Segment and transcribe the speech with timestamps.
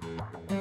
[0.00, 0.57] Thank you.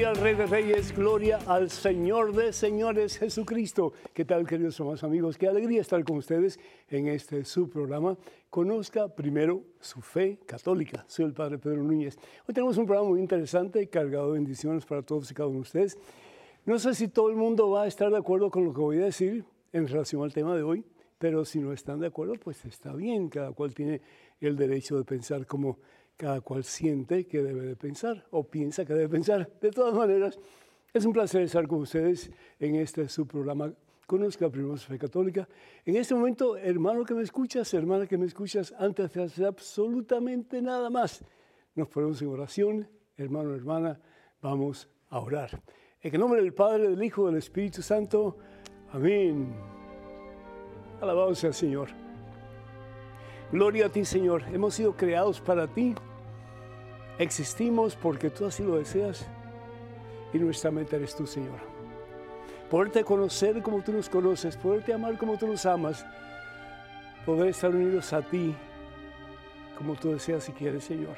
[0.00, 3.92] Gloria al Rey de Reyes, gloria al Señor de Señores Jesucristo.
[4.14, 5.36] ¿Qué tal, queridos hermanos amigos?
[5.36, 6.58] Qué alegría estar con ustedes
[6.88, 8.16] en este su programa.
[8.48, 11.04] Conozca primero su fe católica.
[11.06, 12.16] Soy el Padre Pedro Núñez.
[12.48, 15.62] Hoy tenemos un programa muy interesante, cargado de bendiciones para todos y cada uno de
[15.62, 15.98] ustedes.
[16.64, 18.96] No sé si todo el mundo va a estar de acuerdo con lo que voy
[19.00, 20.82] a decir en relación al tema de hoy,
[21.18, 23.28] pero si no están de acuerdo, pues está bien.
[23.28, 24.00] Cada cual tiene
[24.40, 25.76] el derecho de pensar como
[26.20, 29.50] cada cual siente que debe de pensar o piensa que debe pensar.
[29.58, 30.38] De todas maneras,
[30.92, 33.72] es un placer estar con ustedes en este su programa
[34.06, 35.48] Conozca Primero Fe Católica.
[35.86, 40.60] En este momento, hermano que me escuchas, hermana que me escuchas, antes de hacer absolutamente
[40.60, 41.24] nada más,
[41.74, 43.98] nos ponemos en oración, hermano, hermana,
[44.42, 45.62] vamos a orar.
[46.02, 48.36] En el nombre del Padre, del Hijo, del Espíritu Santo.
[48.92, 49.54] Amén.
[51.00, 51.88] Alabado sea el Señor.
[53.52, 54.44] Gloria a ti, Señor.
[54.52, 55.94] Hemos sido creados para ti
[57.20, 59.26] Existimos porque tú así lo deseas
[60.32, 61.58] y nuestra meta eres tú, Señor.
[62.70, 66.02] Poderte conocer como tú nos conoces, poderte amar como tú nos amas,
[67.26, 68.54] poder estar unidos a ti
[69.76, 71.16] como tú deseas y quieres, Señor.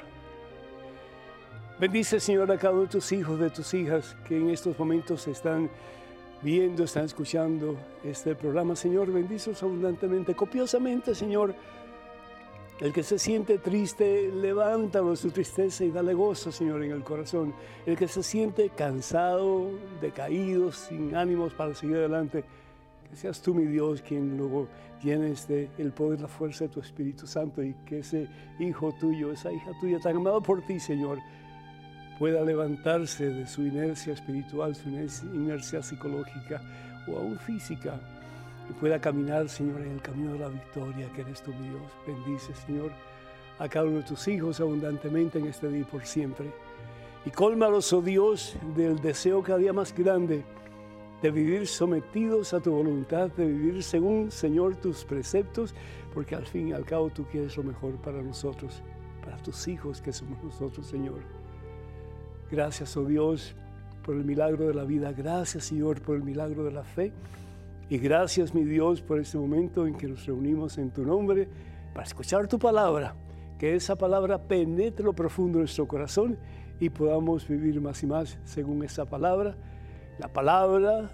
[1.79, 5.25] Bendice, Señor, a cada uno de tus hijos, de tus hijas que en estos momentos
[5.29, 5.69] están
[6.41, 9.09] viendo, están escuchando este programa, Señor.
[9.09, 11.55] Bendícelos abundantemente, copiosamente, Señor
[12.83, 17.53] el que se siente triste, levántalo su tristeza y dale gozo, Señor, en el corazón.
[17.85, 19.69] El que se siente cansado,
[20.01, 22.43] decaído, sin ánimos para seguir adelante,
[23.09, 24.67] que seas tú, mi Dios, quien luego
[25.01, 28.27] tienes de el poder, la fuerza de tu Espíritu Santo y que ese
[28.59, 31.19] hijo tuyo, esa hija tuya tan amado por ti, Señor,
[32.19, 36.61] pueda levantarse de su inercia espiritual, su inercia psicológica
[37.07, 37.97] o aún física
[38.69, 41.81] y pueda caminar, Señor, en el camino de la victoria, que eres mi Dios.
[42.07, 42.91] Bendice, Señor,
[43.59, 46.51] a cada uno de tus hijos abundantemente en este día y por siempre.
[47.25, 50.43] Y cólmalos, oh Dios, del deseo cada día más grande
[51.23, 55.73] de vivir sometidos a tu voluntad, de vivir según, Señor, tus preceptos,
[56.13, 58.83] porque al fin y al cabo tú quieres lo mejor para nosotros,
[59.23, 61.21] para tus hijos que somos nosotros, Señor.
[62.51, 63.55] Gracias, oh Dios,
[64.03, 65.13] por el milagro de la vida.
[65.13, 67.13] Gracias, Señor, por el milagro de la fe.
[67.93, 71.47] Y gracias, mi Dios, por este momento en que nos reunimos en tu nombre
[71.93, 73.13] para escuchar tu palabra,
[73.59, 76.39] que esa palabra penetre lo profundo de nuestro corazón
[76.79, 79.55] y podamos vivir más y más según esa palabra.
[80.17, 81.11] La palabra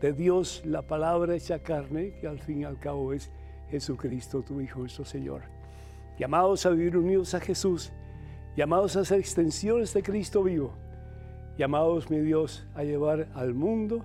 [0.00, 3.30] de Dios, la palabra hecha carne, que al fin y al cabo es
[3.68, 5.42] Jesucristo, tu Hijo, nuestro Señor.
[6.18, 7.92] Llamados a vivir unidos a Jesús,
[8.56, 10.72] llamados a ser extensiones de Cristo vivo,
[11.58, 14.02] llamados, mi Dios, a llevar al mundo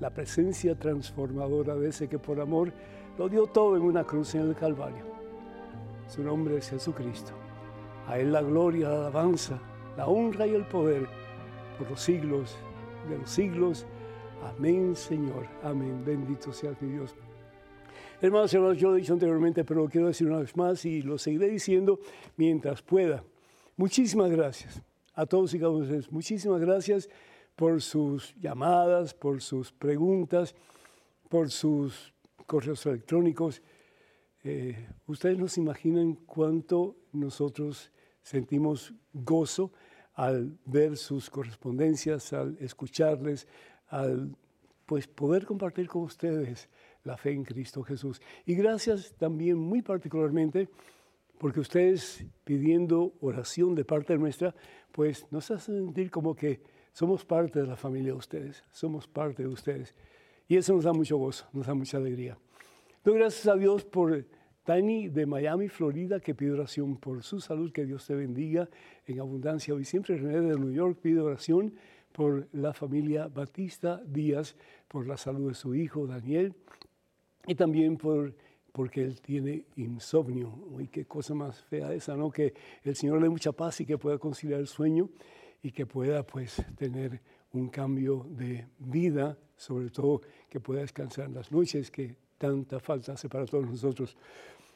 [0.00, 2.72] la presencia transformadora de ese que por amor
[3.18, 5.04] lo dio todo en una cruz en el Calvario.
[6.08, 7.32] Su nombre es Jesucristo.
[8.06, 9.58] A Él la gloria, la alabanza,
[9.96, 11.06] la honra y el poder
[11.78, 12.56] por los siglos
[13.08, 13.86] de los siglos.
[14.42, 15.46] Amén, Señor.
[15.62, 16.02] Amén.
[16.04, 17.14] Bendito sea mi Dios.
[18.20, 20.84] Hermanos y hermanos, yo lo he dicho anteriormente, pero lo quiero decir una vez más
[20.84, 21.98] y lo seguiré diciendo
[22.36, 23.22] mientras pueda.
[23.76, 24.82] Muchísimas gracias
[25.14, 26.12] a todos y cada uno de ustedes.
[26.12, 27.08] Muchísimas gracias
[27.56, 30.54] por sus llamadas, por sus preguntas,
[31.28, 32.12] por sus
[32.46, 33.62] correos electrónicos.
[34.44, 37.90] Eh, ustedes nos imaginan cuánto nosotros
[38.22, 39.72] sentimos gozo
[40.14, 43.48] al ver sus correspondencias, al escucharles,
[43.88, 44.36] al
[44.84, 46.68] pues poder compartir con ustedes
[47.04, 48.20] la fe en Cristo Jesús.
[48.44, 50.68] Y gracias también muy particularmente
[51.38, 54.54] porque ustedes pidiendo oración de parte nuestra,
[54.92, 56.60] pues nos hacen sentir como que
[56.96, 59.94] somos parte de la familia de ustedes, somos parte de ustedes.
[60.48, 62.38] Y eso nos da mucho gozo, nos da mucha alegría.
[63.04, 64.24] Doy gracias a Dios por
[64.64, 68.70] Tani de Miami, Florida, que pide oración por su salud, que Dios te bendiga
[69.04, 69.74] en abundancia.
[69.74, 71.74] Hoy siempre René de New York pide oración
[72.12, 74.56] por la familia Batista Díaz,
[74.88, 76.54] por la salud de su hijo Daniel
[77.46, 78.32] y también por
[78.72, 80.50] porque él tiene insomnio.
[80.70, 82.30] Uy, qué cosa más fea esa, ¿no?
[82.30, 82.52] Que
[82.84, 85.08] el Señor le dé mucha paz y que pueda conciliar el sueño
[85.62, 87.20] y que pueda pues tener
[87.52, 93.12] un cambio de vida, sobre todo que pueda descansar en las noches que tanta falta
[93.12, 94.16] hace para todos nosotros.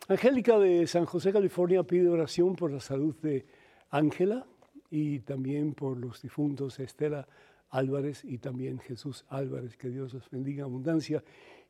[0.08, 3.46] Angélica de San José, California, pide oración por la salud de
[3.90, 4.46] Ángela
[4.90, 7.28] y también por los difuntos Estela
[7.70, 11.22] Álvarez y también Jesús Álvarez, que Dios los bendiga en abundancia.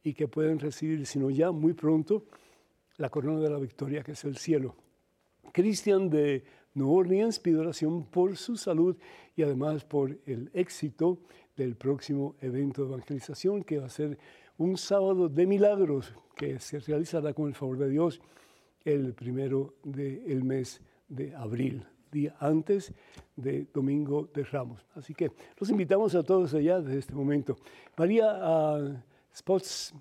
[0.02, 2.24] y que pueden recibir, sino ya muy pronto,
[2.96, 4.74] la corona de la victoria que es el cielo.
[5.52, 6.42] Cristian de
[6.75, 8.96] New Orleans pide oración por su salud
[9.37, 11.19] y además por el éxito
[11.56, 14.19] del próximo evento de evangelización que va a ser
[14.58, 18.20] un sábado de milagros que se realizará con el favor de Dios
[18.84, 22.93] el primero del mes de abril, día antes
[23.37, 24.87] de Domingo de Ramos.
[24.94, 27.56] Así que los invitamos a todos allá desde este momento.
[27.96, 28.96] María uh,
[29.34, 29.94] Spots,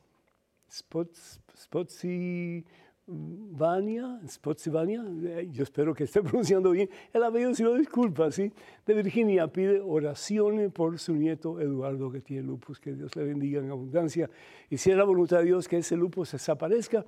[0.72, 2.66] Spots, Spotsy
[3.12, 8.52] Vania, Spotsylvania, eh, yo espero que esté pronunciando bien el apellido, si no disculpa, ¿sí?
[8.86, 13.62] De Virginia pide oraciones por su nieto Eduardo que tiene lupus, que Dios le bendiga
[13.62, 14.30] en abundancia
[14.70, 17.04] y si es la voluntad de Dios que ese lupus desaparezca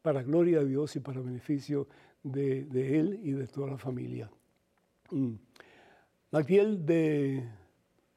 [0.00, 1.88] para gloria de Dios y para beneficio
[2.22, 4.30] de, él y de toda la familia.
[5.10, 5.34] Mm.
[6.30, 7.48] de,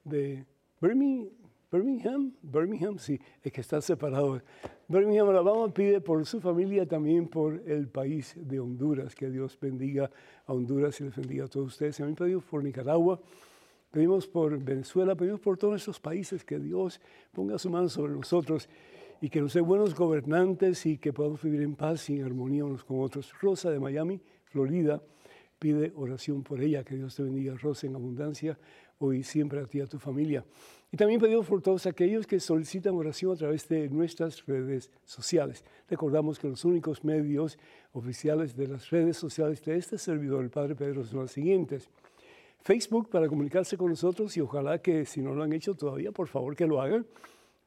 [0.03, 0.45] de
[0.79, 1.29] Birmingham,
[1.71, 4.41] Birmingham, Birmingham, sí, es que está separado.
[4.87, 10.09] Birmingham, Alabama pide por su familia, también por el país de Honduras, que Dios bendiga
[10.45, 11.97] a Honduras y les bendiga a todos ustedes.
[11.97, 13.19] También pedimos por Nicaragua,
[13.91, 17.01] pedimos por Venezuela, pedimos por todos esos países que Dios
[17.31, 18.69] ponga su mano sobre nosotros
[19.21, 22.65] y que nos dé buenos gobernantes y que podamos vivir en paz y en armonía
[22.65, 23.33] unos con otros.
[23.41, 25.01] Rosa de Miami, Florida,
[25.57, 28.57] pide oración por ella, que Dios te bendiga, Rosa, en abundancia,
[28.99, 30.45] hoy siempre a ti y a tu familia.
[30.95, 35.65] Y también pedimos por todos aquellos que solicitan oración a través de nuestras redes sociales.
[35.89, 37.59] Recordamos que los únicos medios
[37.91, 41.89] oficiales de las redes sociales de este servidor, el Padre Pedro, son los siguientes.
[42.61, 46.29] Facebook para comunicarse con nosotros y ojalá que si no lo han hecho todavía, por
[46.29, 47.05] favor que lo hagan,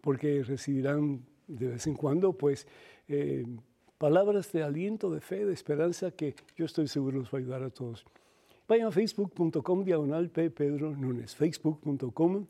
[0.01, 2.67] porque recibirán de vez en cuando pues
[3.09, 3.45] eh,
[3.99, 7.63] palabras de aliento, de fe, de esperanza que yo estoy seguro los va a ayudar
[7.63, 8.07] a todos.
[8.67, 10.49] Vayan a facebook.com diagonal P.
[10.49, 12.47] Facebook.com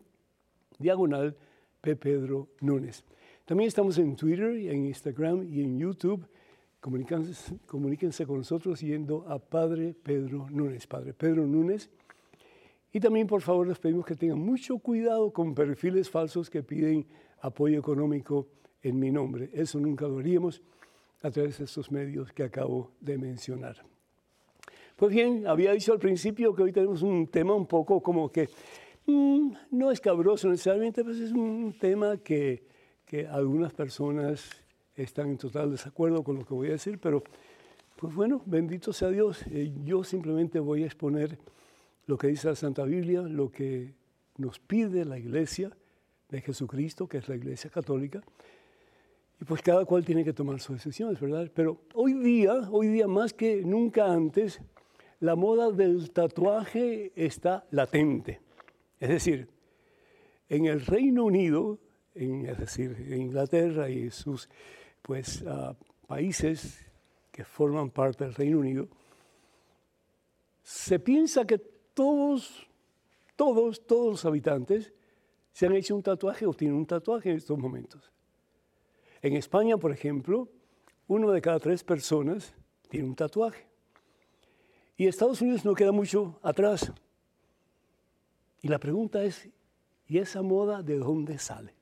[0.78, 1.36] diagonal
[1.80, 1.96] P.
[1.96, 3.04] Pedro Núñez.
[3.44, 6.26] También estamos en Twitter, en Instagram y en YouTube.
[6.80, 11.90] Comuníquense, comuníquense con nosotros yendo a Padre Pedro Núñez, Padre Pedro Núñez.
[12.92, 17.06] Y también, por favor, les pedimos que tengan mucho cuidado con perfiles falsos que piden
[17.40, 18.48] apoyo económico
[18.82, 19.50] en mi nombre.
[19.52, 20.62] Eso nunca lo haríamos
[21.22, 23.84] a través de estos medios que acabo de mencionar.
[24.96, 28.48] Pues bien, había dicho al principio que hoy tenemos un tema un poco como que
[29.10, 32.62] Mm, no es cabroso necesariamente, pero es un tema que,
[33.06, 34.50] que, algunas personas
[34.94, 37.24] están en total desacuerdo con lo que voy a decir, pero
[37.96, 39.46] pues bueno, bendito sea Dios.
[39.50, 41.38] Eh, yo simplemente voy a exponer
[42.04, 43.94] lo que dice la Santa Biblia, lo que
[44.36, 45.74] nos pide la iglesia
[46.28, 48.22] de Jesucristo, que es la iglesia católica,
[49.40, 51.50] y pues cada cual tiene que tomar sus decisiones, ¿verdad?
[51.54, 54.60] Pero hoy día, hoy día más que nunca antes,
[55.20, 58.40] la moda del tatuaje está latente.
[59.00, 59.48] Es decir,
[60.48, 61.78] en el Reino Unido,
[62.14, 64.48] es decir, en Inglaterra y sus
[65.02, 66.84] pues, ah, países
[67.30, 68.88] que forman parte del Reino Unido,
[70.62, 72.66] se piensa que todos,
[73.36, 74.92] todos, todos los habitantes
[75.52, 78.10] se han hecho un tatuaje o tienen un tatuaje en estos momentos.
[79.22, 80.48] En España, por ejemplo,
[81.08, 82.54] uno de cada tres personas
[82.88, 83.66] tiene un tatuaje.
[84.96, 86.92] Y Estados Unidos no queda mucho atrás.
[88.60, 89.48] Y la pregunta es,
[90.06, 91.74] ¿y esa moda de dónde sale?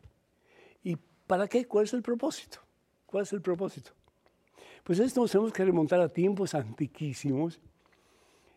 [0.83, 0.97] ¿Y
[1.27, 1.67] para qué?
[1.67, 2.59] ¿Cuál es el propósito?
[3.07, 3.93] ¿Cuál es el propósito?
[4.85, 7.61] Pues esto nos tenemos que remontar a tiempos antiquísimos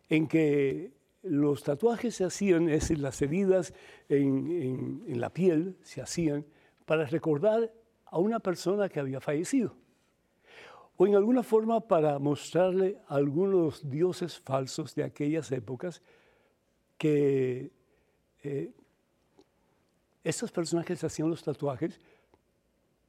[0.09, 0.91] en que
[1.23, 3.73] los tatuajes se hacían, es decir, las heridas
[4.07, 6.45] en, en la piel se hacían
[6.85, 7.73] para recordar
[8.05, 9.75] a una persona que había fallecido
[11.01, 16.01] o en alguna forma para mostrarle a algunos dioses falsos de aquellas épocas
[16.97, 17.71] que
[18.43, 18.71] eh,
[20.23, 21.99] estos personajes hacían los tatuajes,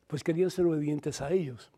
[0.06, 1.70] pues querían ser obedientes a ellos.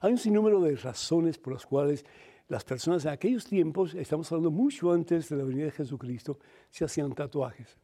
[0.00, 2.04] Hay un sinnúmero de razones por las cuales
[2.48, 6.38] las personas en aquellos tiempos, estamos hablando mucho antes de la venida de Jesucristo,
[6.70, 7.76] se hacían tatuajes.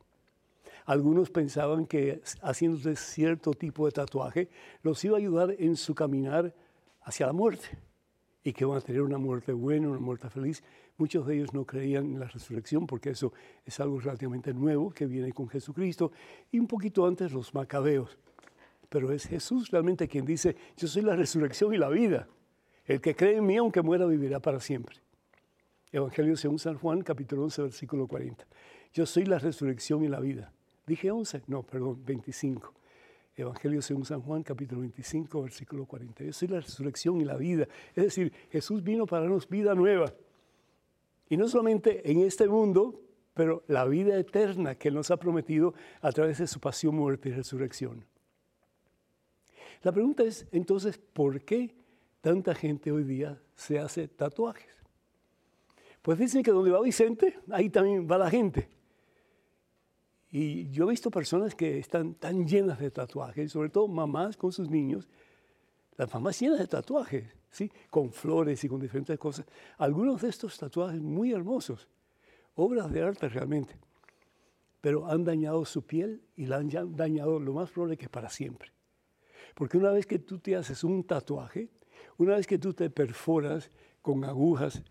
[0.87, 4.49] Algunos pensaban que haciéndose cierto tipo de tatuaje
[4.83, 6.55] los iba a ayudar en su caminar
[7.03, 7.67] hacia la muerte
[8.43, 10.63] y que van a tener una muerte buena, una muerte feliz.
[10.99, 13.33] Muchos de ellos no creían en la resurrección porque eso
[13.65, 16.13] es algo relativamente nuevo que viene con Jesucristo
[16.51, 18.17] y un poquito antes los macabeos.
[18.89, 22.29] Pero es Jesús realmente quien dice, yo soy la resurrección y la vida.
[22.87, 24.97] El que cree en mí, aunque muera, vivirá para siempre.
[25.93, 28.47] Evangelio según San Juan, capítulo 11, versículo 40.
[28.93, 30.53] Yo soy la resurrección y la vida.
[30.87, 32.73] Dije 11, no, perdón, 25.
[33.37, 36.25] Evangelio según San Juan, capítulo 25, versículo 40.
[36.25, 37.67] Yo soy la resurrección y la vida.
[37.95, 40.13] Es decir, Jesús vino para darnos vida nueva.
[41.29, 43.01] Y no solamente en este mundo,
[43.35, 47.29] pero la vida eterna que Él nos ha prometido a través de su pasión, muerte
[47.29, 48.05] y resurrección.
[49.83, 51.75] La pregunta es entonces, ¿por qué
[52.21, 54.71] tanta gente hoy día se hace tatuajes?
[56.03, 58.69] Pues dicen que donde va Vicente, ahí también va la gente.
[60.31, 64.53] Y yo he visto personas que están tan llenas de tatuajes, sobre todo mamás con
[64.53, 65.09] sus niños,
[65.97, 67.25] las mamás llenas de tatuajes,
[67.91, 69.47] con flores y con diferentes cosas.
[69.79, 71.89] Algunos de estos tatuajes muy hermosos,
[72.55, 73.79] obras de arte realmente,
[74.81, 78.71] pero han dañado su piel y la han dañado lo más probable que para siempre.
[79.55, 81.71] Porque una vez que tú te haces un tatuaje,
[82.19, 83.71] una vez que tú te perforas
[84.03, 84.83] con agujas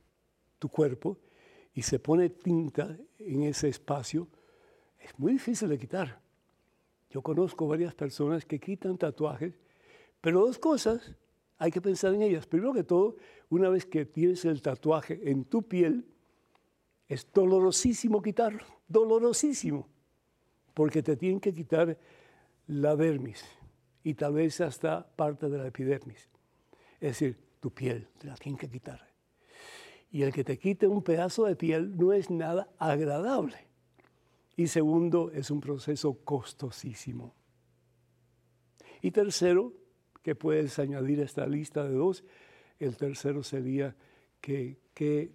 [0.59, 1.17] tu cuerpo
[1.73, 4.27] y se pone tinta en ese espacio,
[4.99, 6.19] es muy difícil de quitar.
[7.09, 9.53] Yo conozco varias personas que quitan tatuajes,
[10.19, 11.15] pero dos cosas
[11.57, 12.45] hay que pensar en ellas.
[12.45, 13.15] Primero que todo,
[13.49, 16.05] una vez que tienes el tatuaje en tu piel,
[17.07, 19.87] es dolorosísimo quitarlo, dolorosísimo,
[20.73, 21.97] porque te tienen que quitar
[22.67, 23.43] la dermis
[24.03, 26.29] y tal vez hasta parte de la epidermis.
[26.99, 29.07] Es decir, tu piel, te la tienen que quitar.
[30.11, 33.67] Y el que te quite un pedazo de piel no es nada agradable.
[34.55, 37.33] Y segundo, es un proceso costosísimo.
[39.01, 39.73] Y tercero,
[40.25, 42.23] que puedes añadir a esta lista de dos,
[42.79, 43.95] el tercero sería
[44.41, 45.29] que, qué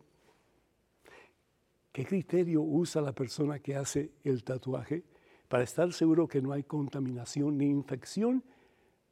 [1.93, 5.05] criterio usa la persona que hace el tatuaje
[5.47, 8.43] para estar seguro que no hay contaminación ni infección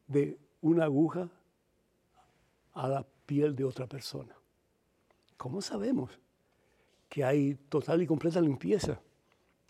[0.08, 1.30] de una aguja
[2.72, 4.34] a la piel de otra persona.
[5.36, 6.18] ¿Cómo sabemos
[7.08, 9.00] que hay total y completa limpieza?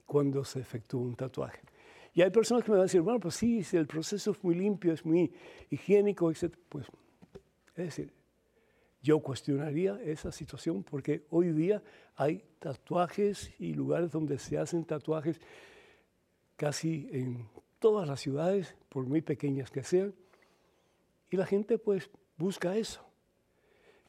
[0.06, 1.67] cuando se efectúa un tatuaje.
[2.18, 4.56] Y hay personas que me van a decir, bueno, pues sí, el proceso es muy
[4.56, 5.32] limpio, es muy
[5.70, 6.52] higiénico, etc.
[6.68, 6.88] Pues,
[7.76, 8.12] es decir,
[9.00, 11.80] yo cuestionaría esa situación porque hoy día
[12.16, 15.40] hay tatuajes y lugares donde se hacen tatuajes
[16.56, 17.46] casi en
[17.78, 20.12] todas las ciudades, por muy pequeñas que sean,
[21.30, 23.00] y la gente pues busca eso.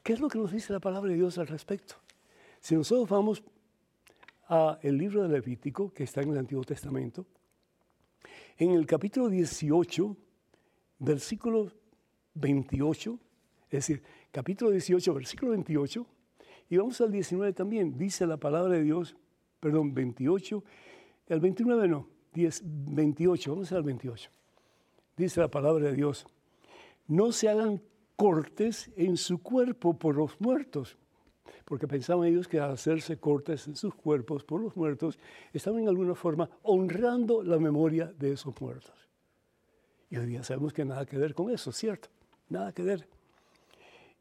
[0.02, 1.94] ¿Qué es lo que nos dice la palabra de Dios al respecto?
[2.58, 3.44] Si nosotros vamos
[4.48, 7.24] a el libro de Levítico, que está en el Antiguo Testamento,
[8.60, 10.14] en el capítulo 18,
[10.98, 11.72] versículo
[12.34, 13.18] 28,
[13.64, 16.06] es decir, capítulo 18, versículo 28,
[16.68, 19.16] y vamos al 19 también, dice la palabra de Dios,
[19.60, 20.62] perdón, 28,
[21.28, 24.30] el 29 no, 10, 28, vamos al 28.
[25.16, 26.26] Dice la palabra de Dios,
[27.08, 27.80] no se hagan
[28.14, 30.98] cortes en su cuerpo por los muertos,
[31.64, 35.18] porque pensaban ellos que al hacerse cortes en sus cuerpos por los muertos,
[35.52, 38.94] estaban en alguna forma honrando la memoria de esos muertos.
[40.10, 42.08] Y hoy día sabemos que nada que ver con eso, ¿cierto?
[42.48, 43.08] Nada que ver.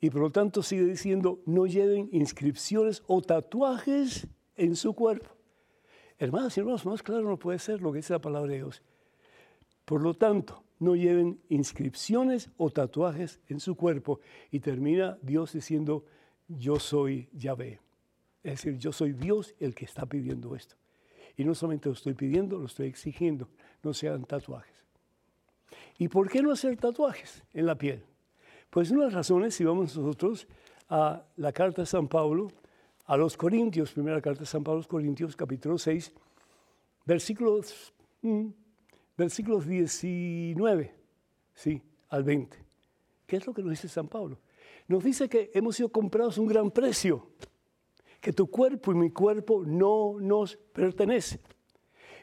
[0.02, 5.30] Y por lo tanto sigue diciendo, no lleven inscripciones o tatuajes en su cuerpo.
[6.18, 8.82] Hermanos y hermanos, más claro no puede ser lo que dice la palabra de Dios.
[9.86, 14.20] Por lo tanto, no lleven inscripciones o tatuajes en su cuerpo.
[14.52, 16.06] Y termina Dios diciendo,
[16.50, 17.80] yo soy Yahvé.
[18.44, 20.76] Es decir, yo soy Dios el que está pidiendo esto.
[21.38, 23.48] Y no solamente lo estoy pidiendo, lo estoy exigiendo.
[23.84, 24.76] No sean tatuajes.
[25.98, 28.04] ¿Y por qué no hacer tatuajes en la piel?
[28.70, 30.48] Pues una de las razones, si vamos nosotros
[30.90, 32.52] a la carta de San Pablo,
[33.06, 36.14] a los Corintios, primera carta de San Pablo a los Corintios, capítulo 6,
[37.06, 38.48] versículos, mm,
[39.18, 41.00] versículos 19
[41.54, 42.58] sí, al 20.
[43.28, 44.40] ¿Qué es lo que nos dice San Pablo?
[44.90, 47.28] Nos dice que hemos sido comprados a un gran precio,
[48.20, 51.40] que tu cuerpo y mi cuerpo no nos pertenece.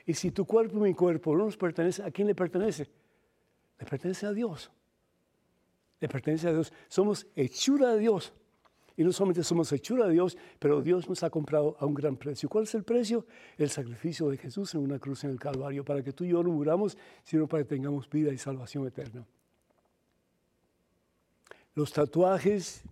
[0.04, 2.90] Y si tu cuerpo y mi cuerpo no nos pertenece, ¿a quién le pertenece?
[3.78, 4.70] Le pertenece a Dios.
[6.00, 6.73] Le pertenece a Dios.
[6.88, 8.32] Somos hechura de Dios.
[8.96, 12.16] Y no solamente somos hechura de Dios, pero Dios nos ha comprado a un gran
[12.16, 12.49] precio.
[12.49, 13.26] ¿Cuál es el precio?
[13.56, 16.42] El sacrificio de Jesús en una cruz en el Calvario, para que tú y yo
[16.42, 19.25] no muramos, sino para que tengamos vida y salvación eterna.
[21.76, 22.83] Los tatuajes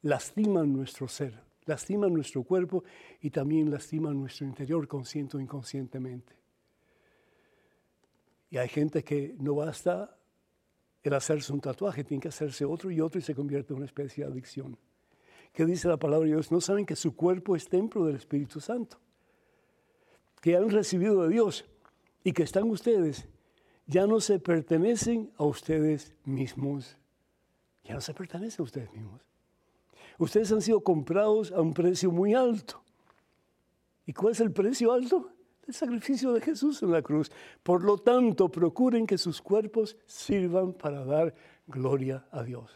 [0.00, 2.84] lastiman nuestro ser, lastiman nuestro cuerpo
[3.20, 6.32] y también lastiman nuestro interior consciente o inconscientemente.
[8.48, 10.16] Y hay gente que no basta
[11.02, 13.86] el hacerse un tatuaje, tiene que hacerse otro y otro y se convierte en una
[13.86, 14.78] especie de adicción.
[15.52, 16.50] ¿Qué dice la palabra de Dios?
[16.50, 18.96] No saben que su cuerpo es templo del Espíritu Santo,
[20.40, 21.66] que han recibido de Dios
[22.24, 23.28] y que están ustedes,
[23.86, 26.96] ya no se pertenecen a ustedes mismos
[27.84, 29.20] ya no se pertenece a ustedes mismos.
[30.18, 32.82] Ustedes han sido comprados a un precio muy alto.
[34.06, 35.30] ¿Y cuál es el precio alto?
[35.66, 37.30] El sacrificio de Jesús en la cruz.
[37.62, 41.34] Por lo tanto, procuren que sus cuerpos sirvan para dar
[41.66, 42.70] gloria a Dios.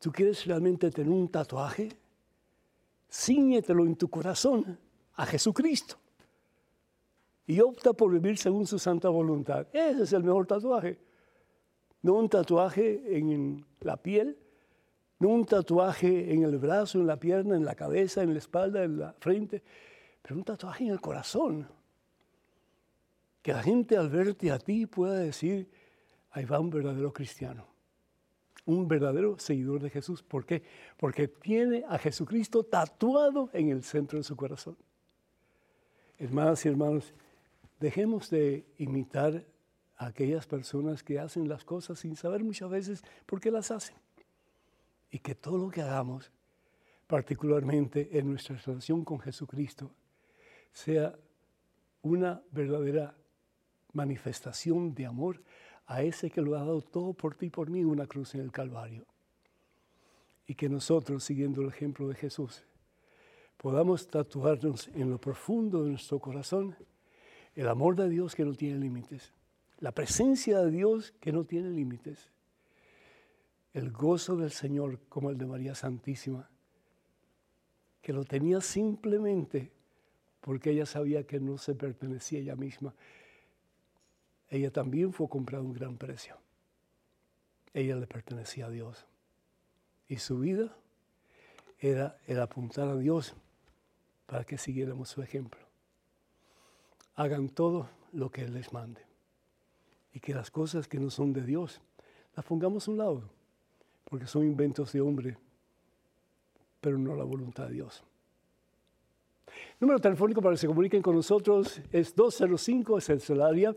[0.00, 1.88] ¿Tú quieres realmente tener un tatuaje?
[3.10, 4.78] Cíñetelo en tu corazón
[5.14, 5.96] a Jesucristo.
[7.46, 9.66] y opta por vivir según su santa voluntad.
[9.72, 10.98] Ese es el mejor tatuaje.
[12.04, 14.36] No un tatuaje en la piel,
[15.20, 18.84] no un tatuaje en el brazo, en la pierna, en la cabeza, en la espalda,
[18.84, 19.62] en la frente,
[20.20, 21.66] pero un tatuaje en el corazón.
[23.40, 25.66] Que la gente al verte a ti pueda decir,
[26.32, 27.66] ahí va un verdadero cristiano,
[28.66, 30.22] un verdadero seguidor de Jesús.
[30.22, 30.62] ¿Por qué?
[30.98, 34.76] Porque tiene a Jesucristo tatuado en el centro de su corazón.
[36.18, 37.14] Hermanas y hermanos,
[37.80, 39.42] dejemos de imitar
[40.04, 43.96] a aquellas personas que hacen las cosas sin saber muchas veces por qué las hacen.
[45.10, 46.30] Y que todo lo que hagamos,
[47.06, 49.90] particularmente en nuestra relación con Jesucristo,
[50.72, 51.14] sea
[52.02, 53.14] una verdadera
[53.92, 55.42] manifestación de amor
[55.86, 58.42] a ese que lo ha dado todo por ti y por mí, una cruz en
[58.42, 59.06] el Calvario.
[60.46, 62.62] Y que nosotros, siguiendo el ejemplo de Jesús,
[63.56, 66.76] podamos tatuarnos en lo profundo de nuestro corazón
[67.54, 69.32] el amor de Dios que no tiene límites,
[69.78, 72.30] la presencia de Dios que no tiene límites,
[73.72, 76.48] el gozo del Señor como el de María Santísima,
[78.00, 79.72] que lo tenía simplemente
[80.40, 82.94] porque ella sabía que no se pertenecía a ella misma.
[84.50, 86.36] Ella también fue comprada un gran precio.
[87.72, 89.06] Ella le pertenecía a Dios.
[90.06, 90.76] Y su vida
[91.78, 93.34] era el apuntar a Dios
[94.26, 95.60] para que siguiéramos su ejemplo.
[97.14, 99.00] Hagan todo lo que Él les mande.
[100.14, 101.82] Y que las cosas que no son de Dios
[102.34, 103.22] las pongamos a un lado,
[104.04, 105.36] porque son inventos de hombre,
[106.80, 108.02] pero no la voluntad de Dios.
[109.78, 113.74] Número telefónico para que se comuniquen con nosotros es 205, es el Celaria,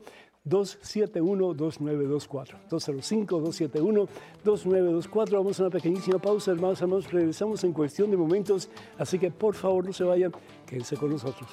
[0.48, 2.56] 271-2924.
[2.70, 5.32] 205-271-2924.
[5.32, 7.12] Vamos a una pequeñísima pausa, hermanos, hermanos.
[7.12, 10.32] Regresamos en cuestión de momentos, así que por favor no se vayan,
[10.66, 11.50] quédense con nosotros.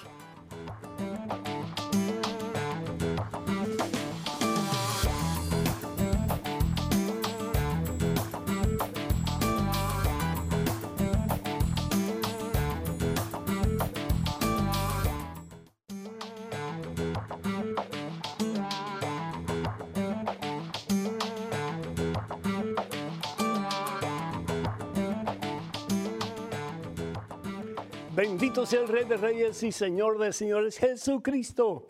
[28.64, 31.86] Bendito el Rey de Reyes y Señor de Señores, Jesucristo.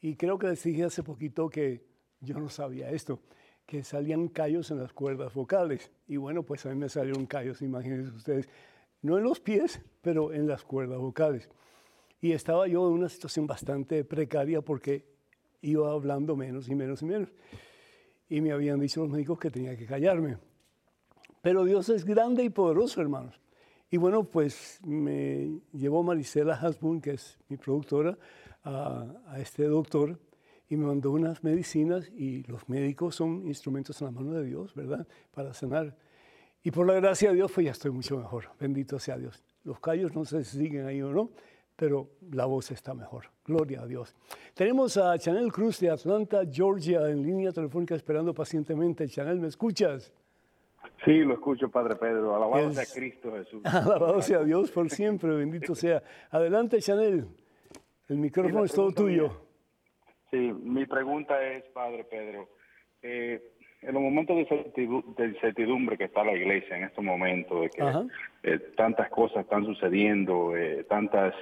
[0.00, 1.86] Y creo que les dije hace poquito que
[2.18, 3.20] yo no sabía esto,
[3.64, 5.92] que salían callos en las cuerdas vocales.
[6.08, 8.48] Y bueno, pues a mí me salieron callos, imagínense ustedes,
[9.02, 11.48] no en los pies, pero en las cuerdas vocales.
[12.20, 15.04] Y estaba yo en una situación bastante precaria porque
[15.62, 17.28] iba hablando menos y menos y menos.
[18.28, 20.38] Y me habían dicho los médicos que tenía que callarme.
[21.40, 23.40] Pero Dios es grande y poderoso, hermanos.
[23.90, 28.16] Y bueno, pues me llevó Marisela Hasbun, que es mi productora,
[28.62, 30.18] a, este doctor
[30.68, 34.74] y me mandó unas medicinas y los médicos son instrumentos en la mano de Dios,
[34.74, 35.06] ¿verdad?
[35.32, 35.96] Para sanar.
[36.62, 38.50] Y por la gracia de Dios, pues ya estoy mucho mejor.
[38.60, 39.42] Bendito sea Dios.
[39.64, 41.30] Los callos no sé si siguen ahí o no,
[41.74, 43.30] pero la voz está mejor.
[43.44, 44.14] Gloria a Dios.
[44.54, 49.08] Tenemos a Chanel Cruz de Atlanta, Georgia, en línea telefónica esperando pacientemente.
[49.08, 50.12] Chanel, ¿me escuchas?
[51.04, 52.36] Sí, lo escucho, Padre Pedro.
[52.36, 53.62] Alabado sea Cristo Jesús.
[53.64, 56.02] Alabado sea Dios por siempre, bendito sea.
[56.30, 57.26] Adelante, Chanel.
[58.08, 59.46] El micrófono es todo tuyo.
[60.30, 62.48] sí, mi pregunta es, Padre Pedro,
[63.02, 63.40] eh,
[63.82, 67.82] en los momentos de incertidumbre que está la iglesia en estos momentos, de que
[68.42, 71.34] eh, tantas cosas están sucediendo, eh, tantas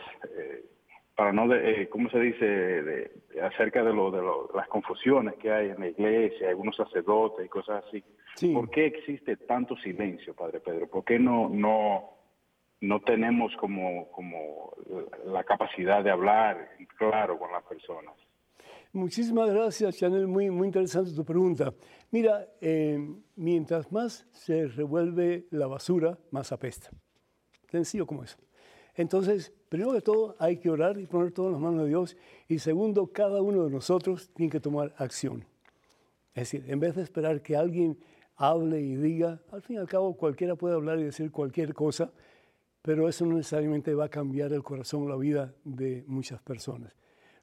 [1.19, 3.11] para no, de, eh, ¿cómo se dice?, de,
[3.43, 4.23] acerca de, lo, de
[4.55, 8.05] las confusiones que hay en la iglesia, algunos sacerdotes y cosas así.
[8.53, 10.87] ¿Por qué existe tanto silencio, Padre Pedro?
[10.89, 12.11] ¿Por qué no, no,
[12.81, 14.75] no tenemos como, como
[15.27, 18.15] la capacidad de hablar claro con las personas?
[18.93, 20.27] Muchísimas gracias, Chanel.
[20.27, 21.75] Muy, muy interesante tu pregunta.
[22.11, 22.99] Mira, eh,
[23.37, 26.91] mientras más se revuelve la basura, más apesta.
[27.71, 28.39] Sencillo como eso.
[28.95, 32.17] Entonces, primero de todo, hay que orar y poner todo en las manos de Dios.
[32.49, 35.45] Y segundo, cada uno de nosotros tiene que tomar acción.
[36.35, 37.99] Es decir, en vez de esperar que alguien
[38.39, 42.13] hable y diga, al fin y al cabo cualquiera puede hablar y decir cualquier cosa,
[42.83, 46.95] pero eso no necesariamente va a cambiar el corazón o la vida de muchas personas.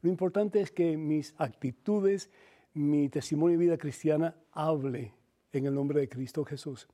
[0.01, 2.31] Lo importante es que mis actitudes,
[2.73, 5.13] mi testimonio de vida cristiana hable
[5.51, 6.87] en el nombre de Cristo Jesús.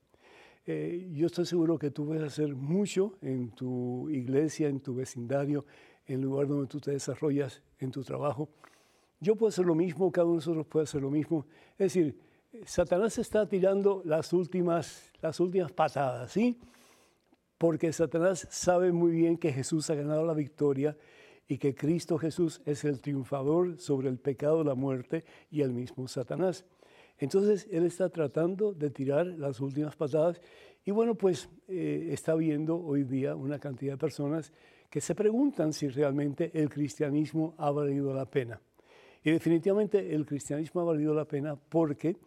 [0.66, 5.66] Eh, yo estoy seguro que tú puedes hacer mucho en tu iglesia, en tu vecindario,
[6.08, 8.50] en el lugar donde tú te desarrollas, en tu trabajo.
[9.20, 11.46] Yo puedo hacer lo mismo, cada uno de nosotros puede hacer lo mismo.
[11.74, 12.18] Es decir,
[12.66, 16.60] Satanás está tirando las últimas, las últimas patadas, ¿sí?
[17.58, 20.98] Porque Satanás sabe muy bien que Jesús ha ganado la victoria
[21.48, 26.08] y que Cristo Jesús es el triunfador sobre el pecado, la muerte y el mismo
[26.08, 26.66] Satanás.
[27.18, 30.42] Entonces Él está tratando de tirar las últimas patadas
[30.84, 34.52] y bueno, pues eh, está viendo hoy día una cantidad de personas
[34.90, 38.60] que se preguntan si realmente el cristianismo ha valido la pena.
[39.24, 42.18] Y definitivamente el cristianismo ha valido la pena porque,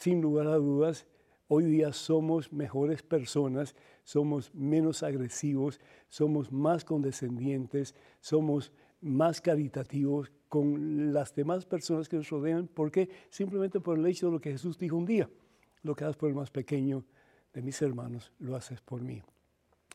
[0.00, 1.06] sin lugar a dudas,
[1.48, 11.12] hoy día somos mejores personas, somos menos agresivos, somos más condescendientes, somos más caritativos con
[11.12, 14.78] las demás personas que nos rodean, porque simplemente por el hecho de lo que Jesús
[14.78, 15.28] dijo un día,
[15.82, 17.04] lo que haces por el más pequeño
[17.52, 19.22] de mis hermanos, lo haces por mí.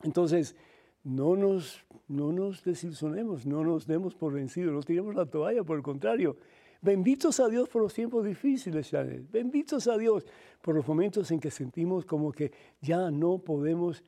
[0.04, 0.54] Entonces,
[1.02, 5.76] no nos, no nos desilusionemos, no nos demos por vencidos, no tiremos la toalla, por
[5.76, 6.36] el contrario.
[6.80, 9.26] Benditos a Dios por los tiempos difíciles, Chanel.
[9.30, 10.26] Benditos a Dios
[10.60, 14.04] por los momentos en que sentimos como que ya no podemos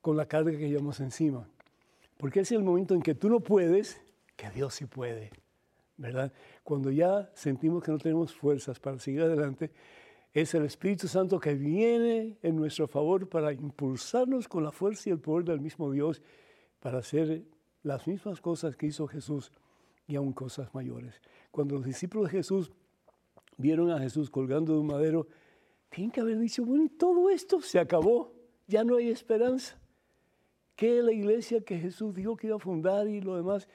[0.00, 1.48] con la carga que llevamos encima.
[2.16, 4.00] Porque es el momento en que tú no puedes,
[4.36, 5.30] que Dios sí puede,
[5.96, 6.32] ¿verdad?
[6.62, 9.70] Cuando ya sentimos que no tenemos fuerzas para seguir adelante,
[10.32, 15.12] es el Espíritu Santo que viene en nuestro favor para impulsarnos con la fuerza y
[15.12, 16.22] el poder del mismo Dios
[16.78, 17.42] para hacer
[17.82, 19.50] las mismas cosas que hizo Jesús
[20.10, 21.22] y aún cosas mayores.
[21.52, 22.72] Cuando los discípulos de Jesús
[23.56, 25.28] vieron a Jesús colgando de un madero,
[25.88, 28.32] tienen que haber dicho, bueno, todo esto se acabó,
[28.66, 29.78] ya no hay esperanza.
[30.74, 33.68] ¿Qué la iglesia que Jesús dijo que iba a fundar y lo demás?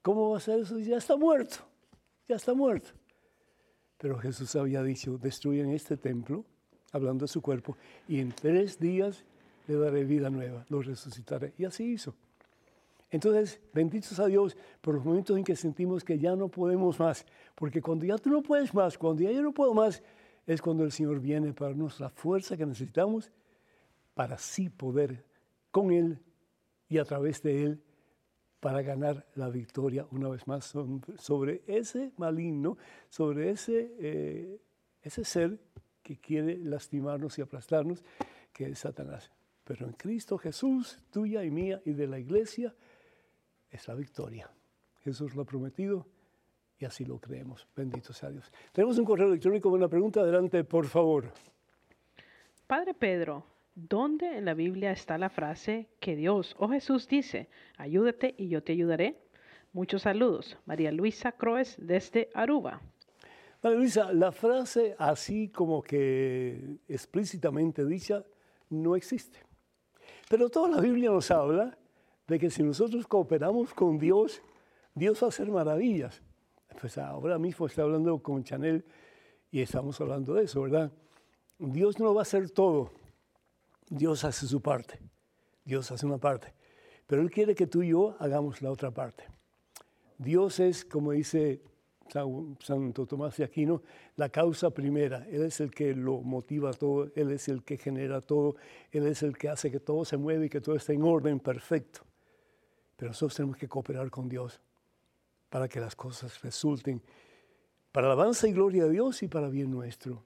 [0.00, 0.78] ¿Cómo va a ser eso?
[0.78, 1.56] Ya está muerto,
[2.26, 2.90] ya está muerto.
[3.98, 6.46] Pero Jesús había dicho, destruyan este templo,
[6.92, 7.76] hablando de su cuerpo,
[8.06, 9.24] y en tres días
[9.66, 11.52] le daré vida nueva, lo resucitaré.
[11.58, 12.14] Y así hizo.
[13.10, 17.24] Entonces, benditos a Dios por los momentos en que sentimos que ya no podemos más,
[17.54, 20.02] porque cuando ya tú no puedes más, cuando ya yo no puedo más,
[20.46, 23.30] es cuando el Señor viene para darnos la fuerza que necesitamos
[24.14, 25.24] para así poder
[25.70, 26.18] con Él
[26.88, 27.82] y a través de Él
[28.60, 30.74] para ganar la victoria una vez más
[31.18, 32.76] sobre ese maligno,
[33.08, 34.60] sobre ese, eh,
[35.02, 35.58] ese ser
[36.02, 38.02] que quiere lastimarnos y aplastarnos,
[38.52, 39.30] que es Satanás.
[39.64, 42.74] Pero en Cristo Jesús, tuya y mía y de la iglesia,
[43.70, 44.50] es la victoria.
[45.00, 46.06] Jesús lo ha prometido
[46.78, 47.66] y así lo creemos.
[47.74, 48.50] Bendito sea Dios.
[48.72, 50.20] Tenemos un correo electrónico con una pregunta.
[50.20, 51.32] Adelante, por favor.
[52.66, 53.44] Padre Pedro,
[53.80, 58.60] ¿Dónde en la Biblia está la frase que Dios o Jesús dice, ayúdate y yo
[58.60, 59.20] te ayudaré?
[59.72, 60.58] Muchos saludos.
[60.66, 62.80] María Luisa Croes desde Aruba.
[63.62, 68.24] María Luisa, la frase así como que explícitamente dicha
[68.70, 69.38] no existe.
[70.28, 71.77] Pero toda la Biblia nos habla
[72.28, 74.42] de que si nosotros cooperamos con Dios,
[74.94, 76.22] Dios va a hacer maravillas.
[76.80, 78.84] Pues ahora mismo está hablando con Chanel
[79.50, 80.92] y estamos hablando de eso, ¿verdad?
[81.58, 82.92] Dios no va a hacer todo,
[83.88, 85.00] Dios hace su parte,
[85.64, 86.54] Dios hace una parte,
[87.06, 89.24] pero Él quiere que tú y yo hagamos la otra parte.
[90.18, 91.62] Dios es, como dice
[92.08, 93.82] Santo Tomás de Aquino,
[94.16, 95.26] la causa primera.
[95.30, 98.56] Él es el que lo motiva todo, Él es el que genera todo,
[98.92, 101.40] Él es el que hace que todo se mueva y que todo esté en orden
[101.40, 102.07] perfecto.
[102.98, 104.60] Pero nosotros tenemos que cooperar con Dios
[105.48, 107.00] para que las cosas resulten
[107.92, 110.24] para alabanza y gloria de Dios y para bien nuestro.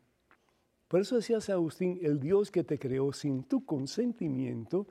[0.89, 4.87] Por eso decía San Agustín, el Dios que te creó sin tu consentimiento,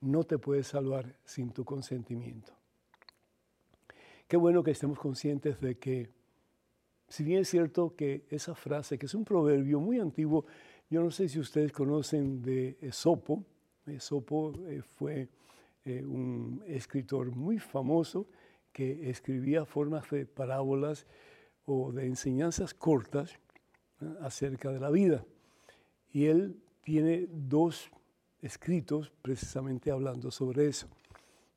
[0.00, 2.54] no te puede salvar sin tu consentimiento.
[4.26, 6.08] Qué bueno que estemos conscientes de que,
[7.06, 10.46] si bien es cierto que esa frase, que es un proverbio muy antiguo,
[10.88, 13.44] yo no sé si ustedes conocen de Esopo,
[13.86, 15.28] Esopo eh, fue
[15.86, 18.26] eh, un escritor muy famoso
[18.72, 21.06] que escribía formas de parábolas
[21.64, 23.38] o de enseñanzas cortas
[24.20, 25.24] acerca de la vida.
[26.12, 27.88] Y él tiene dos
[28.42, 30.88] escritos precisamente hablando sobre eso.